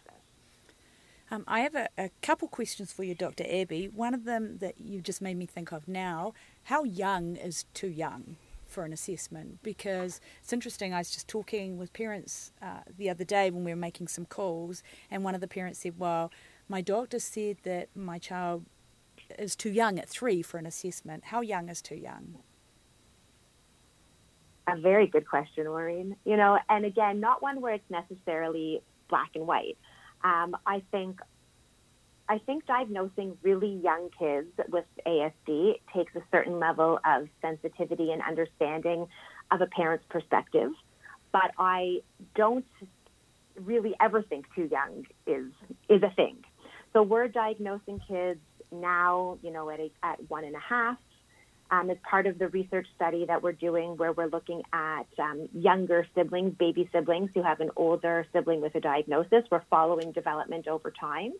[1.31, 3.45] Um, I have a, a, couple questions for you, Dr.
[3.49, 3.87] Abby.
[3.87, 7.87] One of them that you just made me think of now how young is too
[7.87, 8.35] young?
[8.71, 10.93] For an assessment because it's interesting.
[10.93, 14.25] I was just talking with parents uh, the other day when we were making some
[14.25, 16.31] calls, and one of the parents said, Well,
[16.67, 18.65] my doctor said that my child
[19.37, 21.25] is too young at three for an assessment.
[21.25, 22.37] How young is too young?
[24.67, 26.15] A very good question, Maureen.
[26.23, 29.77] You know, and again, not one where it's necessarily black and white.
[30.23, 31.19] Um, I think
[32.31, 38.21] I think diagnosing really young kids with ASD takes a certain level of sensitivity and
[38.21, 39.07] understanding
[39.51, 40.71] of a parent's perspective.
[41.33, 41.97] But I
[42.33, 42.63] don't
[43.59, 45.51] really ever think too young is
[45.89, 46.37] is a thing.
[46.93, 48.39] So we're diagnosing kids
[48.71, 50.97] now, you know, at, a, at one and a half.
[51.69, 55.47] Um, as part of the research study that we're doing, where we're looking at um,
[55.53, 60.67] younger siblings, baby siblings who have an older sibling with a diagnosis, we're following development
[60.67, 61.31] over time.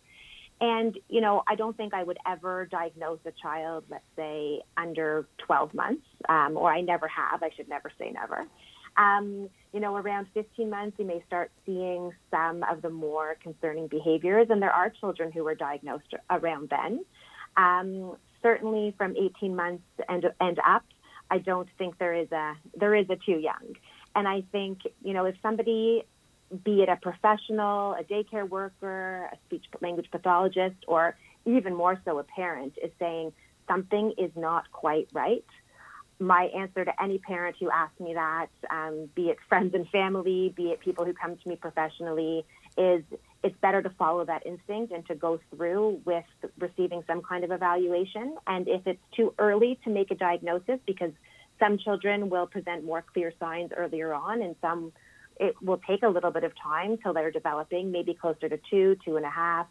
[0.62, 5.28] And, you know, I don't think I would ever diagnose a child, let's say, under
[5.40, 7.42] 12 months, um, or I never have.
[7.42, 8.46] I should never say never.
[8.96, 13.88] Um, you know, around 15 months, you may start seeing some of the more concerning
[13.88, 17.04] behaviors, and there are children who were diagnosed around then.
[17.58, 20.84] Um, certainly, from 18 months and and up,
[21.30, 23.76] I don't think there is a there is a too young.
[24.14, 26.04] And I think you know if somebody,
[26.64, 32.20] be it a professional, a daycare worker, a speech language pathologist, or even more so
[32.20, 33.34] a parent, is saying
[33.68, 35.46] something is not quite right
[36.22, 40.54] my answer to any parent who asks me that, um, be it friends and family,
[40.56, 42.46] be it people who come to me professionally,
[42.78, 43.04] is
[43.44, 46.24] it's better to follow that instinct and to go through with
[46.60, 48.36] receiving some kind of evaluation.
[48.46, 51.12] And if it's too early to make a diagnosis, because
[51.60, 54.94] some children will present more clear signs earlier on, and some
[55.42, 58.96] it will take a little bit of time till they're developing, maybe closer to two,
[59.04, 59.66] two and a half,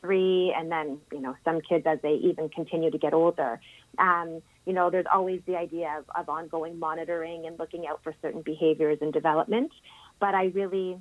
[0.00, 3.60] three, and then you know some kids as they even continue to get older.
[3.98, 8.14] Um, you know, there's always the idea of, of ongoing monitoring and looking out for
[8.20, 9.70] certain behaviors and development.
[10.20, 10.98] But I really,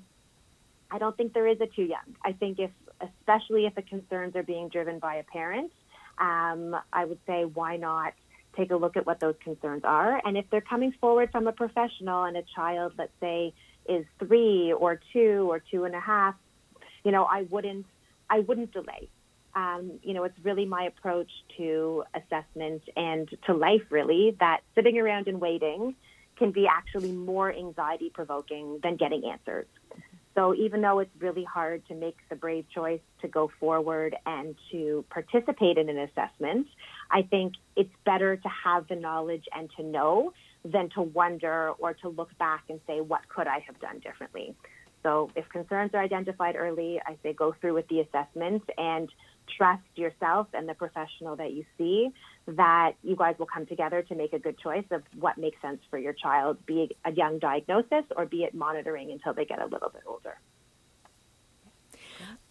[0.92, 2.16] I don't think there is a too young.
[2.24, 5.72] I think if, especially if the concerns are being driven by a parent,
[6.20, 8.14] um, I would say why not
[8.56, 10.22] take a look at what those concerns are.
[10.26, 13.54] And if they're coming forward from a professional and a child, let's say,
[13.92, 16.36] is three or two or two and a half,
[17.04, 17.86] you know, I wouldn't,
[18.30, 19.10] I wouldn't delay
[19.56, 24.98] um, you know, it's really my approach to assessment and to life, really, that sitting
[24.98, 25.96] around and waiting
[26.38, 29.68] can be actually more anxiety provoking than getting answers.
[30.34, 34.56] So even though it's really hard to make the brave choice to go forward and
[34.72, 36.68] to participate in an assessment,
[37.12, 40.32] I think it's better to have the knowledge and to know
[40.64, 44.56] than to wonder or to look back and say, what could I have done differently?
[45.04, 49.10] So if concerns are identified early, I say go through with the assessment and
[49.58, 52.10] trust yourself and the professional that you see
[52.48, 55.80] that you guys will come together to make a good choice of what makes sense
[55.90, 59.60] for your child, be it a young diagnosis or be it monitoring until they get
[59.60, 60.38] a little bit older.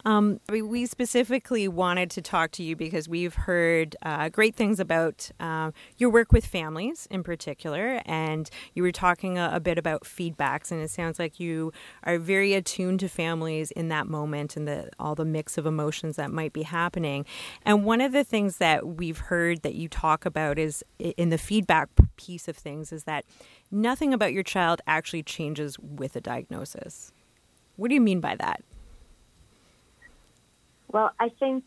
[0.05, 5.29] Um, we specifically wanted to talk to you because we've heard uh, great things about
[5.39, 10.03] uh, your work with families in particular, and you were talking a, a, bit about
[10.03, 11.71] feedbacks, and it sounds like you
[12.03, 16.15] are very attuned to families in that moment and the, all the mix of emotions
[16.15, 17.25] that might be happening.
[17.63, 21.37] And one of the things that we've heard that you talk about is in the
[21.37, 23.25] feedback piece of things is that
[23.69, 27.11] nothing about your child actually changes with a diagnosis.
[27.75, 28.63] What do you mean by that?
[30.91, 31.65] Well, I think,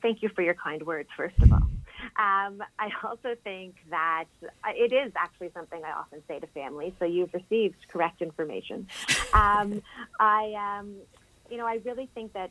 [0.00, 1.68] thank you for your kind words, first of all.
[2.16, 4.26] Um, I also think that
[4.68, 6.92] it is actually something I often say to families.
[6.98, 8.86] So you've received correct information.
[9.32, 9.82] Um,
[10.20, 10.96] I, um,
[11.50, 12.50] you know, I really think that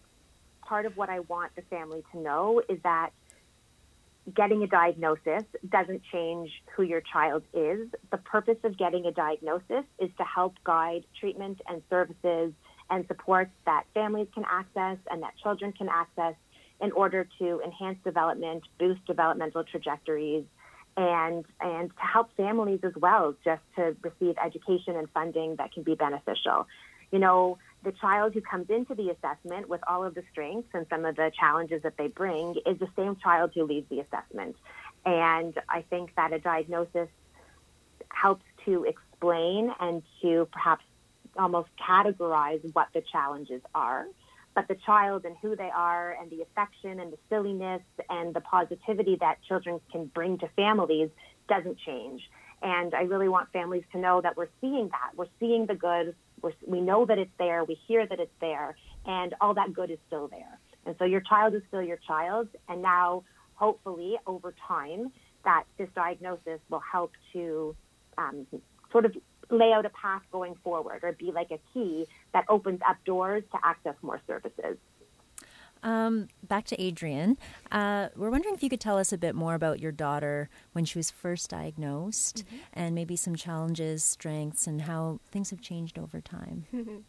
[0.61, 3.11] part of what I want the family to know is that
[4.33, 7.89] getting a diagnosis doesn't change who your child is.
[8.11, 12.53] The purpose of getting a diagnosis is to help guide treatment and services
[12.93, 16.35] and supports that families can access and that children can access
[16.79, 20.45] in order to enhance development, boost developmental trajectories,
[20.95, 25.81] and and to help families as well, just to receive education and funding that can
[25.81, 26.67] be beneficial.
[27.11, 30.85] You know, the child who comes into the assessment with all of the strengths and
[30.89, 34.55] some of the challenges that they bring is the same child who leaves the assessment.
[35.03, 37.09] And I think that a diagnosis
[38.09, 40.83] helps to explain and to perhaps
[41.37, 44.05] almost categorize what the challenges are.
[44.55, 48.41] But the child and who they are, and the affection and the silliness and the
[48.41, 51.09] positivity that children can bring to families
[51.49, 52.21] doesn't change.
[52.61, 55.11] And I really want families to know that we're seeing that.
[55.15, 56.15] We're seeing the good.
[56.41, 57.63] We're, we know that it's there.
[57.63, 58.77] We hear that it's there.
[59.05, 60.59] And all that good is still there.
[60.85, 62.47] And so your child is still your child.
[62.69, 63.23] And now,
[63.55, 65.11] hopefully, over time,
[65.43, 67.75] that this diagnosis will help to
[68.17, 68.47] um,
[68.91, 69.15] sort of
[69.53, 73.43] lay out a path going forward or be like a key that opens up doors
[73.51, 74.77] to access more services.
[75.83, 77.37] Um, back to Adrienne.
[77.69, 80.85] Uh, we're wondering if you could tell us a bit more about your daughter when
[80.85, 82.57] she was first diagnosed mm-hmm.
[82.71, 86.65] and maybe some challenges, strengths, and how things have changed over time.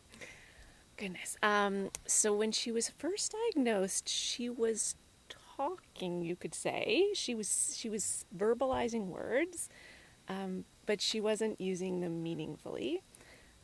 [0.96, 1.36] Goodness.
[1.42, 4.96] Um, so when she was first diagnosed, she was
[5.28, 7.08] talking, you could say.
[7.14, 9.68] She was she was verbalizing words.
[10.28, 13.02] Um, but she wasn't using them meaningfully.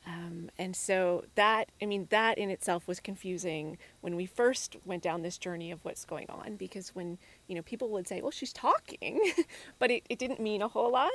[0.07, 5.03] Um, and so that, I mean, that in itself was confusing when we first went
[5.03, 6.57] down this journey of what's going on.
[6.57, 9.21] Because when, you know, people would say, well, she's talking,
[9.79, 11.11] but it, it didn't mean a whole lot.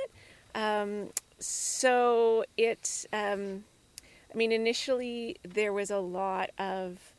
[0.54, 3.64] Um, so it, um,
[4.32, 7.12] I mean, initially there was a lot of,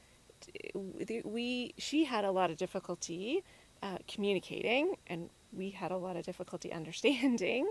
[0.73, 3.43] we, she had a lot of difficulty
[3.83, 7.67] uh, communicating, and we had a lot of difficulty understanding.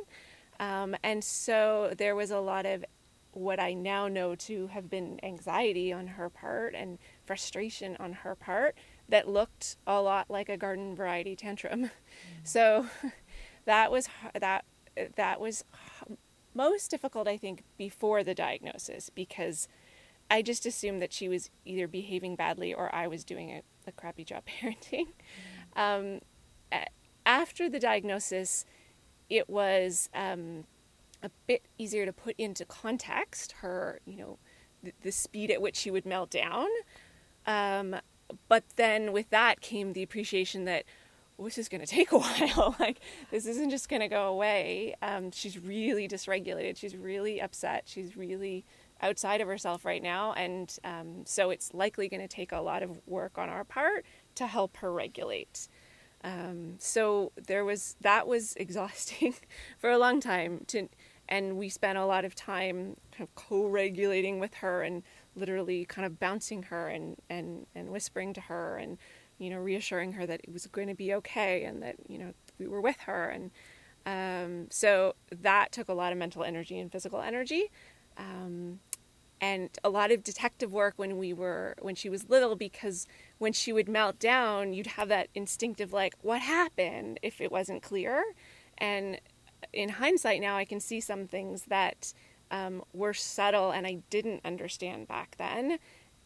[0.61, 2.85] Um, and so there was a lot of
[3.33, 8.35] what I now know to have been anxiety on her part and frustration on her
[8.35, 8.77] part
[9.09, 11.85] that looked a lot like a garden variety tantrum.
[11.85, 11.91] Mm.
[12.45, 12.87] So
[13.67, 14.09] that was
[14.41, 14.65] that
[15.17, 15.65] that was
[16.55, 19.69] most difficult I think before the diagnosis because
[20.31, 23.93] I just assumed that she was either behaving badly or I was doing a, a
[23.93, 25.09] crappy job parenting.
[25.77, 26.21] Mm.
[26.75, 26.81] Um,
[27.27, 28.65] after the diagnosis,
[29.29, 30.65] it was um,
[31.23, 34.39] a bit easier to put into context her, you know,
[34.83, 36.69] the, the speed at which she would melt down.
[37.47, 37.97] Um,
[38.49, 40.85] but then with that came the appreciation that
[41.37, 42.77] well, this is going to take a while.
[42.81, 44.95] like this isn't just going to go away.
[45.03, 46.77] Um, she's really dysregulated.
[46.77, 47.85] She's really upset.
[47.87, 48.65] She's really
[49.03, 52.83] outside of herself right now, and um, so it's likely going to take a lot
[52.83, 55.69] of work on our part to help her regulate.
[56.27, 59.35] Um, so there was that was exhausting
[59.79, 60.89] for a long time to
[61.29, 65.03] and we spent a lot of time kind of co-regulating with her and
[65.35, 68.99] literally kind of bouncing her and, and, and whispering to her and
[69.39, 72.33] you know reassuring her that it was going to be okay and that you know
[72.59, 73.29] we were with her.
[73.29, 73.51] And
[74.07, 77.71] um, so that took a lot of mental energy and physical energy.
[78.17, 78.81] Um,
[79.41, 83.07] and a lot of detective work when we were when she was little because
[83.39, 87.83] when she would melt down you'd have that instinctive like what happened if it wasn't
[87.83, 88.25] clear
[88.79, 89.21] and
[89.73, 92.13] in hindsight now, I can see some things that
[92.51, 95.79] um, were subtle and I didn't understand back then,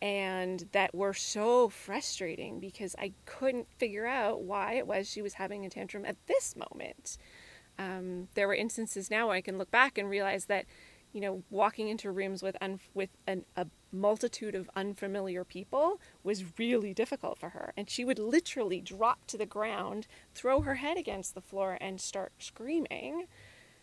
[0.02, 5.34] and that were so frustrating because I couldn't figure out why it was she was
[5.34, 7.18] having a tantrum at this moment.
[7.78, 10.66] Um, there were instances now where I can look back and realize that,
[11.12, 16.58] you know, walking into rooms with un- with an, a multitude of unfamiliar people was
[16.58, 17.72] really difficult for her.
[17.76, 22.00] And she would literally drop to the ground, throw her head against the floor, and
[22.00, 23.26] start screaming.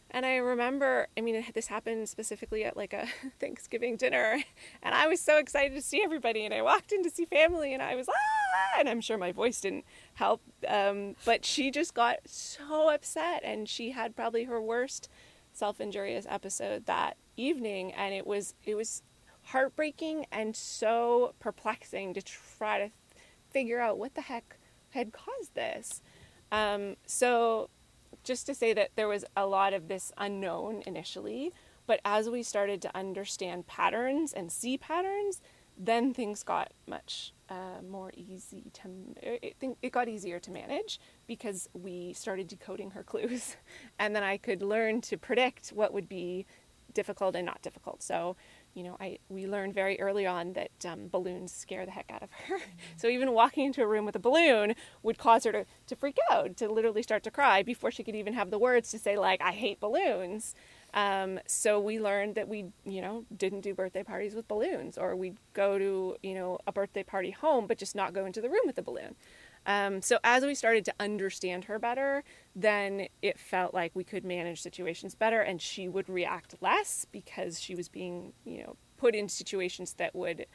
[0.09, 3.07] And I remember, I mean, this happened specifically at like a
[3.39, 4.41] Thanksgiving dinner,
[4.81, 6.45] and I was so excited to see everybody.
[6.45, 9.31] And I walked in to see family, and I was ah, and I'm sure my
[9.33, 14.61] voice didn't help, um, but she just got so upset, and she had probably her
[14.61, 15.09] worst
[15.58, 19.02] self-injurious episode that evening, and it was it was
[19.43, 22.91] heartbreaking and so perplexing to try to
[23.50, 24.58] figure out what the heck
[24.89, 26.02] had caused this.
[26.52, 27.70] Um, so,
[28.24, 31.54] just to say that there was a lot of this unknown initially,
[31.86, 35.41] but as we started to understand patterns and see patterns,
[35.78, 38.89] then things got much uh, more easy to.
[39.21, 43.55] It, it got easier to manage because we started decoding her clues,
[43.99, 46.45] and then I could learn to predict what would be
[46.93, 48.01] difficult and not difficult.
[48.01, 48.36] So
[48.73, 52.23] you know, I we learned very early on that um, balloons scare the heck out
[52.23, 52.57] of her.
[52.95, 56.17] So even walking into a room with a balloon would cause her to, to freak
[56.31, 59.17] out, to literally start to cry before she could even have the words to say
[59.17, 60.55] like, "I hate balloons."
[60.93, 65.15] Um, so we learned that we, you know, didn't do birthday parties with balloons, or
[65.15, 68.50] we'd go to, you know, a birthday party home, but just not go into the
[68.50, 69.15] room with the balloon.
[69.65, 72.23] Um, so as we started to understand her better,
[72.56, 77.60] then it felt like we could manage situations better, and she would react less because
[77.60, 80.45] she was being, you know, put in situations that would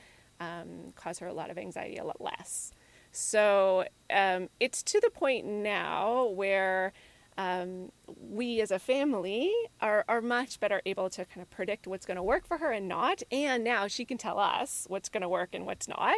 [0.40, 2.73] um, cause her a lot of anxiety a lot less.
[3.12, 6.95] So um, it's to the point now where
[7.38, 12.07] um, we as a family are, are much better able to kind of predict what's
[12.07, 13.23] going to work for her and not.
[13.31, 16.16] And now she can tell us what's going to work and what's not.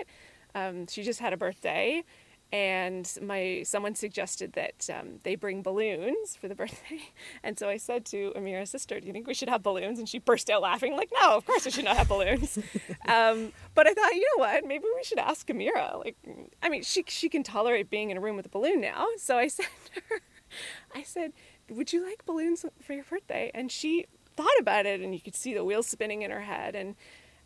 [0.55, 2.05] Um, she just had a birthday
[2.55, 7.01] and my someone suggested that um, they bring balloons for the birthday.
[7.43, 9.99] And so i said to amira's sister do you think we should have balloons?
[9.99, 12.59] And she burst out laughing like no of course we should not have balloons.
[13.07, 14.65] Um, but i thought you know what?
[14.65, 15.99] Maybe we should ask amira.
[15.99, 16.17] Like
[16.63, 19.07] i mean she, she can tolerate being in a room with a balloon now.
[19.19, 20.21] So i said to her
[20.95, 21.33] i said
[21.71, 25.35] would you like balloons for your birthday and she thought about it and you could
[25.35, 26.97] see the wheels spinning in her head and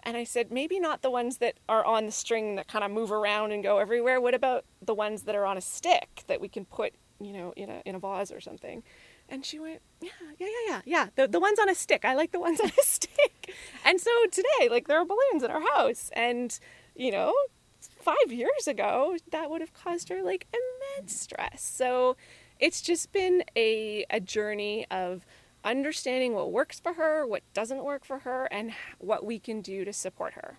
[0.03, 2.91] and I said, maybe not the ones that are on the string that kind of
[2.91, 4.21] move around and go everywhere.
[4.21, 7.53] What about the ones that are on a stick that we can put, you know,
[7.57, 8.83] in a in a vase or something?
[9.29, 11.07] And she went, yeah, yeah, yeah, yeah, yeah.
[11.17, 12.05] The the ones on a stick.
[12.05, 13.55] I like the ones on a stick.
[13.85, 16.59] And so today, like there are balloons in our house, and
[16.95, 17.35] you know,
[17.81, 21.63] five years ago, that would have caused her like immense stress.
[21.63, 22.17] So
[22.59, 25.25] it's just been a a journey of
[25.65, 29.85] understanding what works for her, what doesn't work for her, and what we can do
[29.85, 30.59] to support her.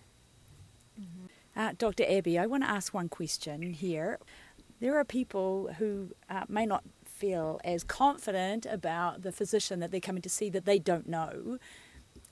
[1.56, 2.04] Uh, Dr.
[2.08, 4.18] Abby, I want to ask one question here.
[4.80, 10.00] There are people who uh, may not feel as confident about the physician that they're
[10.00, 11.58] coming to see that they don't know.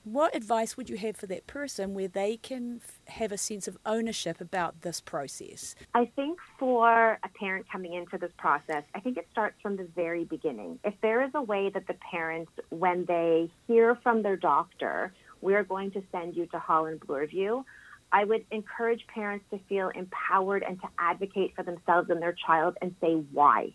[0.05, 3.67] What advice would you have for that person where they can f- have a sense
[3.67, 5.75] of ownership about this process?
[5.93, 9.83] I think for a parent coming into this process, I think it starts from the
[9.95, 10.79] very beginning.
[10.85, 15.63] If there is a way that the parents, when they hear from their doctor, we're
[15.63, 17.65] going to send you to Holland Bloorview,
[18.11, 22.77] I would encourage parents to feel empowered and to advocate for themselves and their child
[22.81, 23.73] and say why.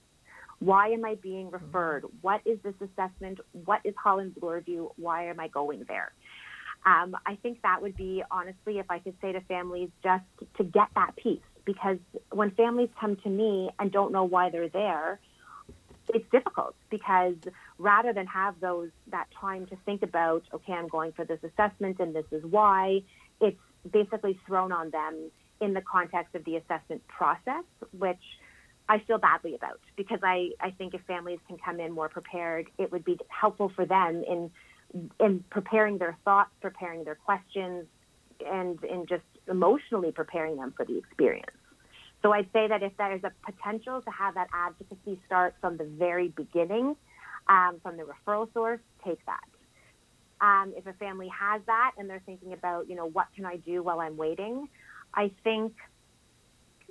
[0.64, 2.04] Why am I being referred?
[2.22, 3.38] What is this assessment?
[3.66, 4.92] What is Holland Bloorview?
[4.96, 6.12] Why am I going there?
[6.86, 10.24] Um, I think that would be honestly, if I could say to families, just
[10.56, 11.40] to get that piece.
[11.66, 11.98] Because
[12.30, 15.20] when families come to me and don't know why they're there,
[16.08, 17.36] it's difficult because
[17.78, 21.98] rather than have those that time to think about, okay, I'm going for this assessment
[22.00, 23.00] and this is why,
[23.40, 23.60] it's
[23.90, 27.64] basically thrown on them in the context of the assessment process,
[27.98, 28.20] which
[28.88, 32.68] I feel badly about because I, I think if families can come in more prepared,
[32.78, 34.50] it would be helpful for them in
[35.18, 37.86] in preparing their thoughts, preparing their questions,
[38.46, 41.56] and in just emotionally preparing them for the experience.
[42.22, 45.76] So I'd say that if there is a potential to have that advocacy start from
[45.76, 46.96] the very beginning,
[47.48, 49.44] um, from the referral source, take that.
[50.40, 53.56] Um, if a family has that and they're thinking about, you know, what can I
[53.56, 54.68] do while I'm waiting,
[55.12, 55.74] I think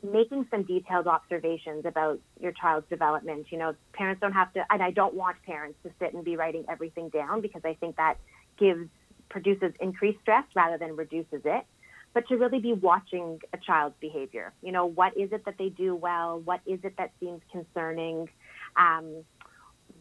[0.03, 3.47] making some detailed observations about your child's development.
[3.49, 6.35] You know, parents don't have to, and I don't want parents to sit and be
[6.35, 8.15] writing everything down because I think that
[8.59, 8.87] gives,
[9.29, 11.65] produces increased stress rather than reduces it.
[12.13, 14.53] But to really be watching a child's behavior.
[14.61, 16.39] You know, what is it that they do well?
[16.39, 18.29] What is it that seems concerning?
[18.75, 19.23] Um,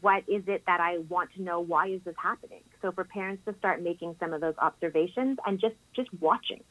[0.02, 1.60] what is it that I want to know?
[1.60, 2.60] Why is this happening?
[2.82, 6.64] So for parents to start making some of those observations and just, just watching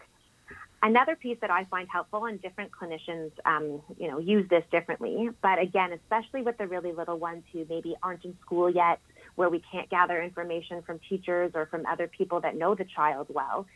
[0.83, 5.29] Another piece that I find helpful, and different clinicians, um, you know, use this differently.
[5.41, 8.99] But again, especially with the really little ones who maybe aren't in school yet,
[9.35, 13.27] where we can't gather information from teachers or from other people that know the child
[13.29, 13.67] well,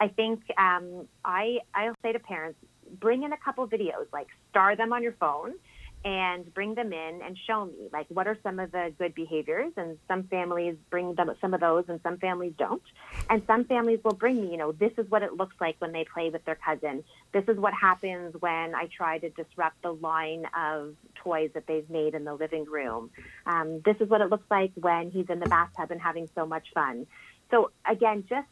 [0.00, 2.58] I think um, I I'll say to parents,
[2.98, 5.54] bring in a couple videos, like star them on your phone
[6.04, 9.72] and bring them in and show me like what are some of the good behaviors?
[9.76, 12.82] And some families bring them some of those and some families don't.
[13.30, 15.92] And some families will bring me you know this is what it looks like when
[15.92, 17.04] they play with their cousin.
[17.32, 21.88] This is what happens when i try to disrupt the line of toys that they've
[21.88, 23.10] made in the living room.
[23.46, 26.44] Um, this is what it looks like when he's in the bathtub and having so
[26.44, 27.06] much fun.
[27.50, 28.48] So again just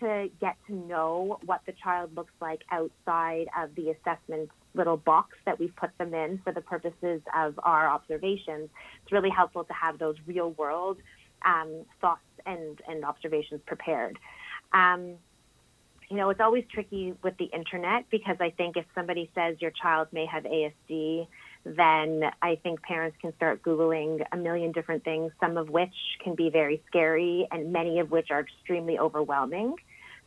[0.00, 5.36] to get to know what the child looks like outside of the assessment little box
[5.46, 8.70] that we've put them in for the purposes of our observations,
[9.02, 10.98] it's really helpful to have those real world
[11.44, 14.18] um, thoughts and, and observations prepared.
[14.72, 15.14] Um,
[16.10, 19.70] you know, it's always tricky with the internet because I think if somebody says your
[19.70, 21.26] child may have ASD,
[21.64, 26.34] then I think parents can start Googling a million different things, some of which can
[26.34, 29.76] be very scary and many of which are extremely overwhelming.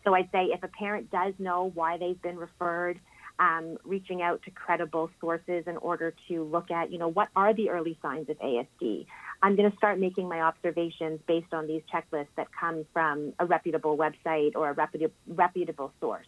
[0.03, 2.99] So I'd say if a parent does know why they've been referred,
[3.39, 7.53] um, reaching out to credible sources in order to look at, you know, what are
[7.53, 9.05] the early signs of ASD?
[9.41, 13.45] I'm going to start making my observations based on these checklists that come from a
[13.45, 16.25] reputable website or a reputable, source.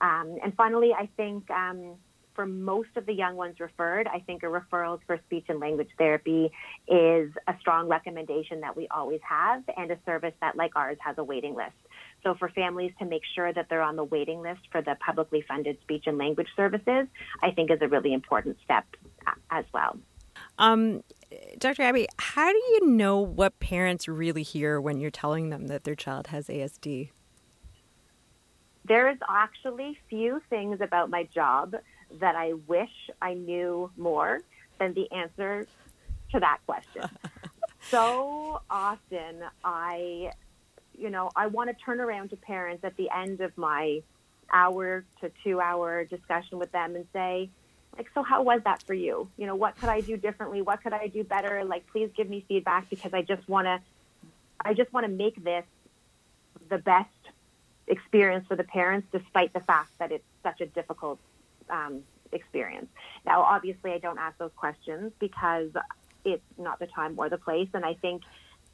[0.00, 1.96] Um, and finally, I think um,
[2.34, 5.90] for most of the young ones referred, I think a referral for speech and language
[5.98, 6.50] therapy
[6.88, 11.16] is a strong recommendation that we always have and a service that, like ours, has
[11.18, 11.76] a waiting list.
[12.22, 15.44] So for families to make sure that they're on the waiting list for the publicly
[15.46, 17.06] funded speech and language services,
[17.42, 18.84] I think is a really important step
[19.50, 19.98] as well.
[20.58, 21.02] Um,
[21.58, 21.82] Dr.
[21.82, 25.94] Abby, how do you know what parents really hear when you're telling them that their
[25.94, 27.10] child has ASD?
[28.84, 31.76] There is actually few things about my job
[32.20, 34.40] that I wish I knew more
[34.78, 35.66] than the answer
[36.32, 37.08] to that question.
[37.90, 40.32] so often I
[41.02, 44.02] you know, I want to turn around to parents at the end of my
[44.52, 47.50] hour to two hour discussion with them and say,
[47.96, 49.28] like, so how was that for you?
[49.36, 50.62] You know, what could I do differently?
[50.62, 51.64] What could I do better?
[51.64, 53.80] Like, please give me feedback because I just want to,
[54.64, 55.64] I just want to make this
[56.70, 57.08] the best
[57.88, 61.18] experience for the parents, despite the fact that it's such a difficult
[61.68, 62.86] um, experience.
[63.26, 65.70] Now, obviously, I don't ask those questions because
[66.24, 68.22] it's not the time or the place, and I think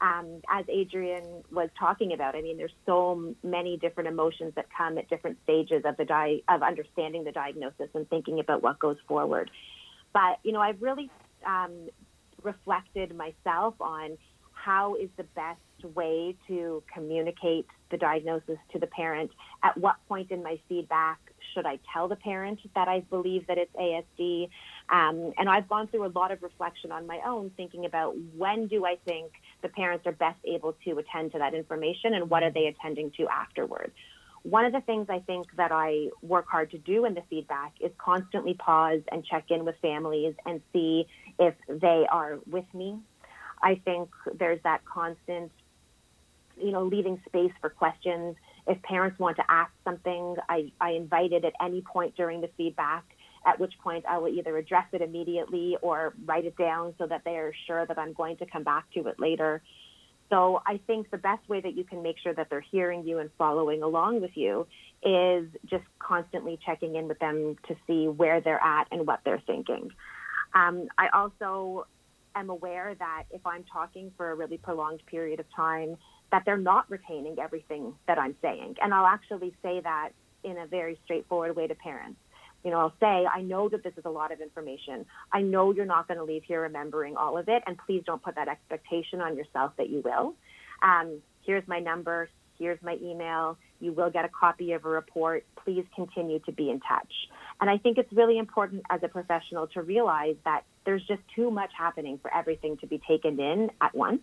[0.00, 4.98] um, as Adrienne was talking about, I mean, there's so many different emotions that come
[4.98, 8.96] at different stages of the di- of understanding the diagnosis and thinking about what goes
[9.06, 9.50] forward.
[10.12, 11.10] But you know, I've really
[11.46, 11.88] um,
[12.42, 14.18] reflected myself on
[14.52, 15.60] how is the best
[15.94, 19.30] way to communicate the diagnosis to the parent?
[19.62, 21.18] At what point in my feedback
[21.54, 24.48] should I tell the parent that I believe that it's ASD?
[24.90, 28.66] Um, and I've gone through a lot of reflection on my own, thinking about when
[28.66, 29.32] do I think
[29.62, 33.10] the parents are best able to attend to that information and what are they attending
[33.12, 33.92] to afterwards.
[34.42, 37.74] One of the things I think that I work hard to do in the feedback
[37.80, 41.06] is constantly pause and check in with families and see
[41.38, 42.98] if they are with me.
[43.62, 45.50] I think there's that constant,
[46.56, 48.36] you know, leaving space for questions.
[48.66, 52.50] If parents want to ask something, I, I invite it at any point during the
[52.56, 53.04] feedback,
[53.46, 57.22] at which point I will either address it immediately or write it down so that
[57.24, 59.62] they are sure that I'm going to come back to it later.
[60.30, 63.18] So I think the best way that you can make sure that they're hearing you
[63.18, 64.66] and following along with you
[65.02, 69.42] is just constantly checking in with them to see where they're at and what they're
[69.46, 69.90] thinking.
[70.54, 71.86] Um, I also
[72.34, 75.96] am aware that if I'm talking for a really prolonged period of time,
[76.30, 78.76] that they're not retaining everything that I'm saying.
[78.82, 80.10] And I'll actually say that
[80.44, 82.20] in a very straightforward way to parents.
[82.64, 85.06] You know, I'll say, I know that this is a lot of information.
[85.32, 88.22] I know you're not going to leave here remembering all of it, and please don't
[88.22, 90.34] put that expectation on yourself that you will.
[90.82, 92.28] Um, here's my number.
[92.58, 93.56] Here's my email.
[93.80, 95.46] You will get a copy of a report.
[95.64, 97.12] Please continue to be in touch.
[97.60, 101.50] And I think it's really important as a professional to realize that there's just too
[101.50, 104.22] much happening for everything to be taken in at once.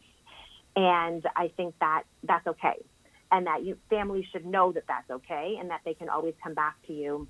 [0.75, 2.83] And I think that that's okay.
[3.31, 6.53] And that you, families should know that that's okay and that they can always come
[6.53, 7.27] back to you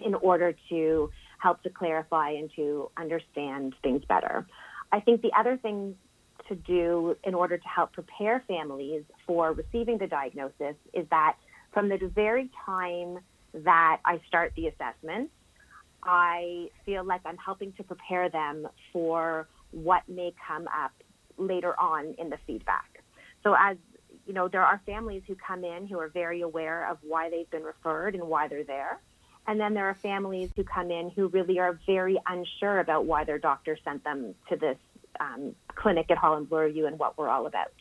[0.00, 4.46] in order to help to clarify and to understand things better.
[4.92, 5.96] I think the other thing
[6.48, 11.36] to do in order to help prepare families for receiving the diagnosis is that
[11.72, 13.18] from the very time
[13.52, 15.30] that I start the assessment,
[16.02, 20.92] I feel like I'm helping to prepare them for what may come up
[21.38, 23.02] later on in the feedback.
[23.42, 23.76] So as
[24.26, 27.50] you know, there are families who come in who are very aware of why they've
[27.50, 29.00] been referred and why they're there.
[29.46, 33.24] And then there are families who come in who really are very unsure about why
[33.24, 34.78] their doctor sent them to this
[35.20, 37.72] um, clinic at Holland Bloorview and what we're all about.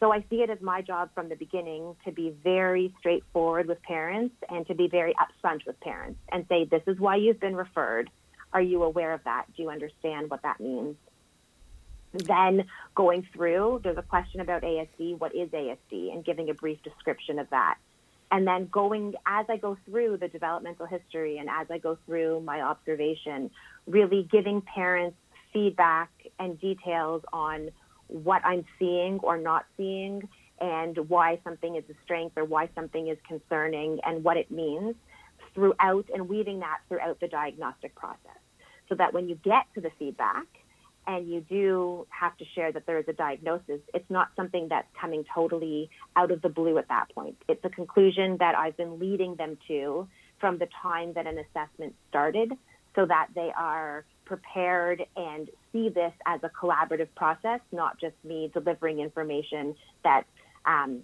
[0.00, 3.82] So I see it as my job from the beginning to be very straightforward with
[3.82, 7.54] parents and to be very upfront with parents and say, this is why you've been
[7.54, 8.10] referred.
[8.52, 9.44] Are you aware of that?
[9.54, 10.96] Do you understand what that means?
[12.12, 12.64] Then
[12.94, 15.18] going through, there's a question about ASD.
[15.18, 16.12] What is ASD?
[16.12, 17.76] And giving a brief description of that.
[18.32, 22.40] And then going, as I go through the developmental history and as I go through
[22.40, 23.50] my observation,
[23.86, 25.16] really giving parents
[25.52, 27.70] feedback and details on
[28.06, 30.28] what I'm seeing or not seeing
[30.60, 34.94] and why something is a strength or why something is concerning and what it means
[35.54, 38.38] throughout and weaving that throughout the diagnostic process.
[38.88, 40.46] So that when you get to the feedback,
[41.06, 44.88] and you do have to share that there is a diagnosis, it's not something that's
[45.00, 47.36] coming totally out of the blue at that point.
[47.48, 50.08] It's a conclusion that I've been leading them to
[50.40, 52.52] from the time that an assessment started
[52.94, 58.50] so that they are prepared and see this as a collaborative process, not just me
[58.52, 59.74] delivering information
[60.04, 60.24] that
[60.66, 61.02] um,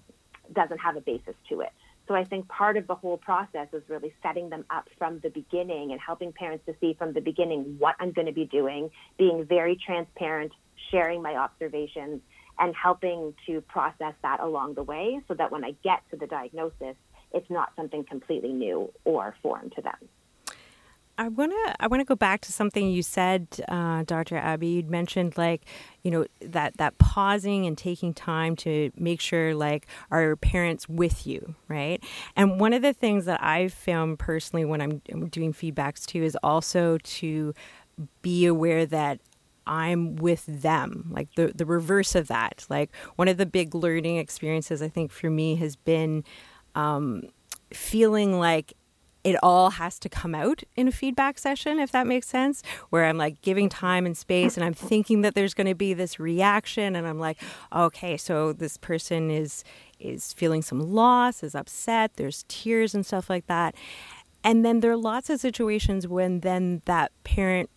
[0.52, 1.72] doesn't have a basis to it.
[2.08, 5.30] So I think part of the whole process is really setting them up from the
[5.30, 8.90] beginning and helping parents to see from the beginning what I'm going to be doing,
[9.18, 10.52] being very transparent,
[10.90, 12.20] sharing my observations,
[12.58, 16.26] and helping to process that along the way so that when I get to the
[16.26, 16.96] diagnosis,
[17.32, 20.08] it's not something completely new or foreign to them.
[21.18, 24.36] I want to I want to go back to something you said, uh, Dr.
[24.36, 24.68] Abby.
[24.68, 25.62] You'd mentioned like
[26.02, 30.88] you know that that pausing and taking time to make sure like are your parents
[30.88, 32.02] with you, right?
[32.36, 36.36] And one of the things that I've found personally when I'm doing feedbacks too is
[36.42, 37.54] also to
[38.20, 39.20] be aware that
[39.66, 42.66] I'm with them, like the the reverse of that.
[42.68, 46.24] Like one of the big learning experiences I think for me has been
[46.74, 47.22] um,
[47.72, 48.74] feeling like
[49.26, 53.04] it all has to come out in a feedback session, if that makes sense, where
[53.06, 56.20] I'm like giving time and space and I'm thinking that there's going to be this
[56.20, 57.42] reaction and I'm like,
[57.74, 59.64] okay, so this person is
[59.98, 63.74] is feeling some loss, is upset, there's tears and stuff like that.
[64.44, 67.68] And then there are lots of situations when then that parent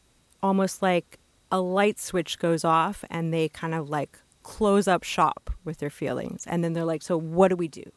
[0.44, 1.18] almost like
[1.52, 5.90] a light switch goes off and they kind of like close up shop with their
[5.90, 6.46] feelings.
[6.46, 7.92] And then they're like, so what do we do?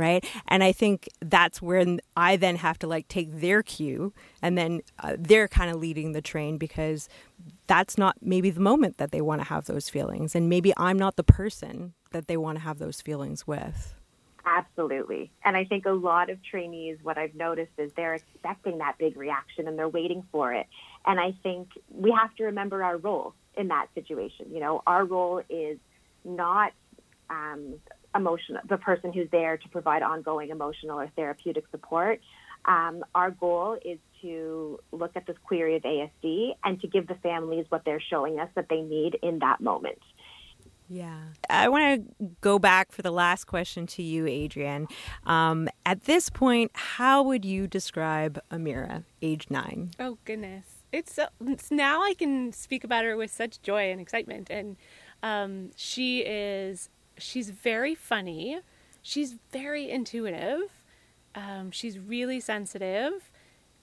[0.00, 0.24] Right?
[0.48, 1.84] And I think that's where
[2.16, 6.12] I then have to like take their cue and then uh, they're kind of leading
[6.12, 7.08] the train because
[7.66, 10.34] that's not maybe the moment that they want to have those feelings.
[10.34, 13.94] And maybe I'm not the person that they want to have those feelings with.
[14.44, 15.30] Absolutely.
[15.44, 19.16] And I think a lot of trainees, what I've noticed is they're expecting that big
[19.16, 20.66] reaction and they're waiting for it.
[21.06, 24.46] And I think we have to remember our role in that situation.
[24.50, 25.78] You know, our role is
[26.24, 26.72] not
[27.28, 27.74] um,
[28.14, 32.20] emotional, the person who's there to provide ongoing emotional or therapeutic support.
[32.64, 37.14] Um, our goal is to look at this query of ASD and to give the
[37.16, 39.98] families what they're showing us that they need in that moment.
[40.90, 41.20] Yeah.
[41.48, 44.88] I want to go back for the last question to you, Adrienne.
[45.24, 49.92] Um, at this point, how would you describe Amira, age nine?
[50.00, 50.66] Oh, goodness.
[50.92, 54.50] It's, so, it's now I can speak about her with such joy and excitement.
[54.50, 54.76] And
[55.22, 56.88] um, she is,
[57.20, 58.60] she's very funny.
[59.02, 60.84] She's very intuitive.
[61.34, 63.30] Um, she's really sensitive.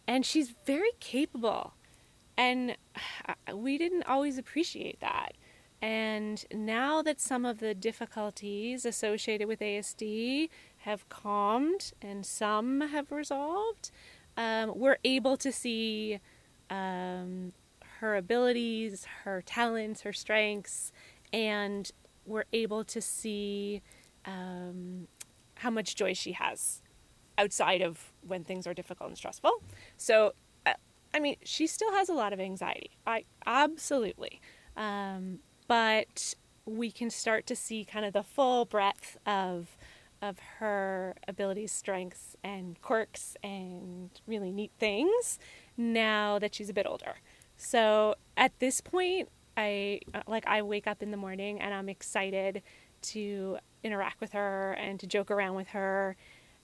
[0.08, 1.74] And she's very capable.
[2.38, 2.78] And
[3.54, 5.34] we didn't always appreciate that.
[5.82, 13.12] And now that some of the difficulties associated with ASD have calmed and some have
[13.12, 13.92] resolved,
[14.36, 16.20] um, we're able to see
[16.70, 17.54] um,
[18.00, 20.92] her abilities, her talents, her strengths,
[21.32, 21.92] and
[22.28, 23.82] we're able to see
[24.26, 25.08] um,
[25.56, 26.82] how much joy she has
[27.38, 29.62] outside of when things are difficult and stressful.
[29.96, 30.34] So,
[30.66, 30.74] uh,
[31.14, 32.92] I mean, she still has a lot of anxiety.
[33.06, 34.42] I absolutely.
[34.76, 36.34] Um, but
[36.66, 39.78] we can start to see kind of the full breadth of
[40.20, 45.38] of her abilities, strengths, and quirks, and really neat things
[45.78, 47.18] now that she's a bit older.
[47.56, 52.62] So at this point, I like I wake up in the morning and I'm excited
[53.02, 56.16] to interact with her and to joke around with her.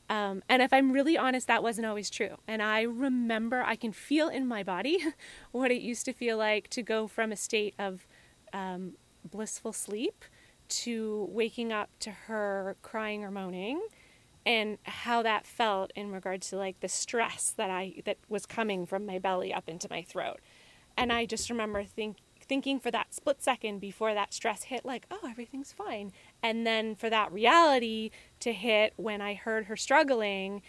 [0.09, 2.37] Um, and if I'm really honest, that wasn't always true.
[2.47, 4.99] And I remember I can feel in my body
[5.51, 8.05] what it used to feel like to go from a state of
[8.53, 8.93] um,
[9.29, 10.25] blissful sleep
[10.69, 13.81] to waking up to her crying or moaning
[14.45, 18.85] and how that felt in regards to like the stress that I that was coming
[18.85, 20.39] from my belly up into my throat.
[20.97, 25.05] And I just remember think, thinking for that split second before that stress hit like,
[25.09, 30.61] "Oh, everything's fine." And then for that reality to hit when I heard her struggling,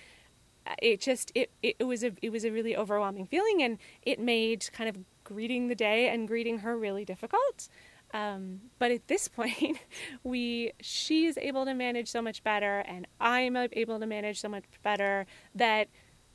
[0.81, 4.71] it just it, it, was a it was a really overwhelming feeling and it made
[4.73, 7.69] kind of greeting the day and greeting her really difficult.
[8.13, 9.79] Um, but at this point,
[10.23, 14.49] we she is able to manage so much better, and I'm able to manage so
[14.49, 15.89] much better that,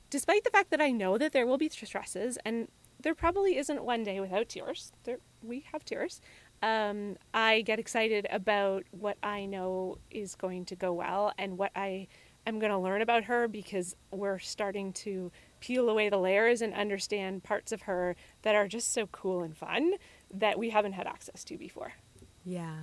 [0.10, 2.68] despite the fact that I know that there will be stresses, and
[3.02, 4.92] there probably isn't one day without tears.
[5.04, 6.22] There we have tears.
[6.62, 11.72] Um, I get excited about what I know is going to go well and what
[11.76, 12.08] I
[12.46, 15.32] am going to learn about her because we're starting to
[15.62, 19.56] peel away the layers and understand parts of her that are just so cool and
[19.56, 19.94] fun
[20.34, 21.94] that we haven't had access to before.
[22.46, 22.76] Yeah.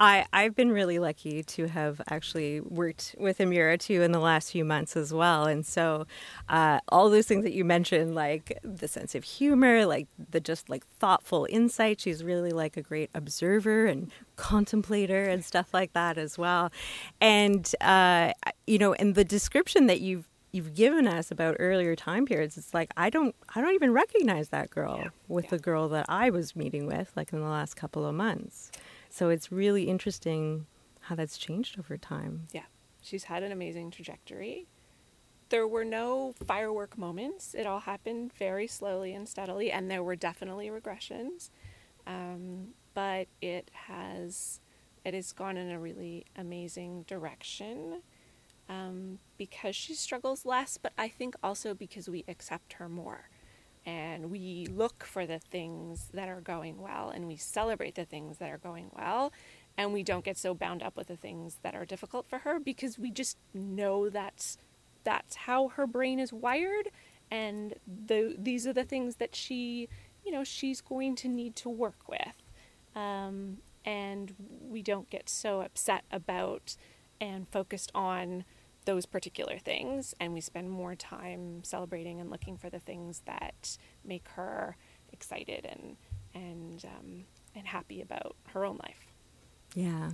[0.00, 4.50] I, I've been really lucky to have actually worked with Amira too in the last
[4.50, 5.44] few months as well.
[5.44, 6.06] And so
[6.48, 10.68] uh, all those things that you mentioned, like the sense of humor, like the just
[10.68, 16.18] like thoughtful insight, she's really like a great observer and contemplator and stuff like that
[16.18, 16.72] as well.
[17.20, 18.32] And, uh,
[18.66, 22.72] you know, and the description that you've you've given us about earlier time periods it's
[22.72, 25.08] like i don't i don't even recognize that girl yeah.
[25.28, 25.50] with yeah.
[25.50, 28.70] the girl that i was meeting with like in the last couple of months.
[29.10, 30.66] So it's really interesting
[31.02, 32.48] how that's changed over time.
[32.52, 32.62] Yeah
[33.04, 34.66] she's had an amazing trajectory.
[35.50, 37.54] There were no firework moments.
[37.54, 41.50] It all happened very slowly and steadily and there were definitely regressions.
[42.06, 44.60] Um, but it has
[45.04, 48.00] it has gone in a really amazing direction
[48.68, 53.28] um, because she struggles less, but I think also because we accept her more.
[53.86, 58.38] And we look for the things that are going well and we celebrate the things
[58.38, 59.30] that are going well.
[59.76, 62.58] And we don't get so bound up with the things that are difficult for her
[62.58, 64.56] because we just know that's
[65.02, 66.90] that's how her brain is wired
[67.30, 67.74] and
[68.06, 69.88] the these are the things that she
[70.24, 72.42] you know she's going to need to work with
[72.96, 74.34] um, and
[74.68, 76.76] we don't get so upset about
[77.24, 78.44] and focused on
[78.84, 83.78] those particular things and we spend more time celebrating and looking for the things that
[84.04, 84.76] make her
[85.10, 85.96] excited and
[86.34, 89.06] and um, and happy about her own life
[89.74, 90.10] yeah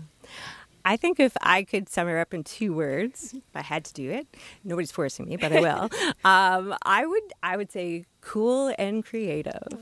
[0.83, 3.93] I think if I could sum her up in two words, if I had to
[3.93, 4.27] do it,
[4.65, 5.91] nobody's forcing me, but I will.
[6.25, 9.69] um, I would I would say cool and creative.
[9.71, 9.79] Aww.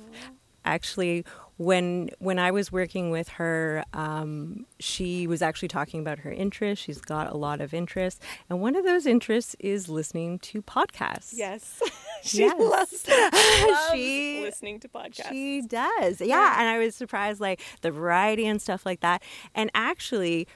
[0.64, 1.24] Actually,
[1.58, 6.84] when when I was working with her, um, she was actually talking about her interests.
[6.84, 11.32] She's got a lot of interests, and one of those interests is listening to podcasts.
[11.34, 11.82] Yes,
[12.22, 12.54] she yes.
[12.58, 13.08] loves,
[13.68, 15.30] loves she, listening to podcasts.
[15.30, 16.26] She does, yeah.
[16.26, 16.60] yeah.
[16.60, 19.22] And I was surprised, like the variety and stuff like that.
[19.52, 20.46] And actually,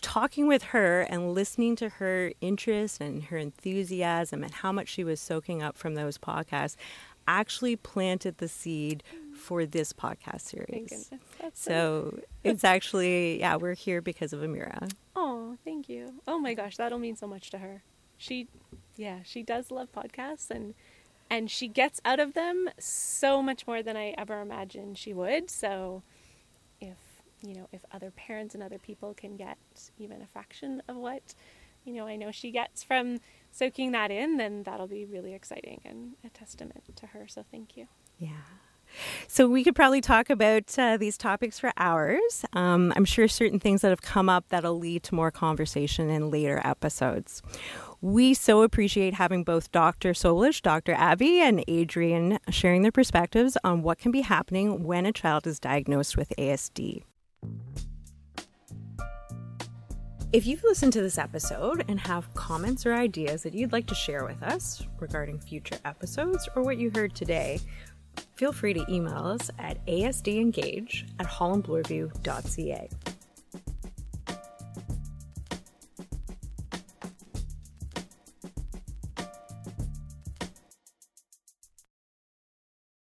[0.00, 5.04] talking with her and listening to her interest and her enthusiasm and how much she
[5.04, 6.74] was soaking up from those podcasts
[7.28, 9.04] actually planted the seed
[9.38, 11.10] for this podcast series.
[11.54, 14.90] so it's actually, yeah, we're here because of Amira.
[15.16, 16.14] Oh, thank you.
[16.26, 17.82] Oh my gosh, that'll mean so much to her.
[18.16, 18.48] She,
[18.96, 20.74] yeah, she does love podcasts and
[21.30, 25.50] and she gets out of them so much more than I ever imagined she would.
[25.50, 26.02] So,
[26.80, 26.96] if
[27.42, 29.58] you know, if other parents and other people can get
[29.98, 31.34] even a fraction of what
[31.84, 33.18] you know I know she gets from
[33.52, 37.26] soaking that in, then that'll be really exciting and a testament to her.
[37.28, 37.88] So, thank you.
[38.18, 38.30] Yeah.
[39.26, 42.44] So we could probably talk about uh, these topics for hours.
[42.52, 46.30] Um, I'm sure certain things that have come up that'll lead to more conversation in
[46.30, 47.42] later episodes.
[48.00, 50.12] We so appreciate having both Dr.
[50.12, 50.92] Solish, Dr.
[50.92, 55.58] Abby, and Adrienne sharing their perspectives on what can be happening when a child is
[55.58, 57.02] diagnosed with ASD.
[60.30, 63.94] If you've listened to this episode and have comments or ideas that you'd like to
[63.94, 67.60] share with us regarding future episodes or what you heard today,
[68.36, 72.88] feel free to email us at asdengage at hollandbloorview.ca.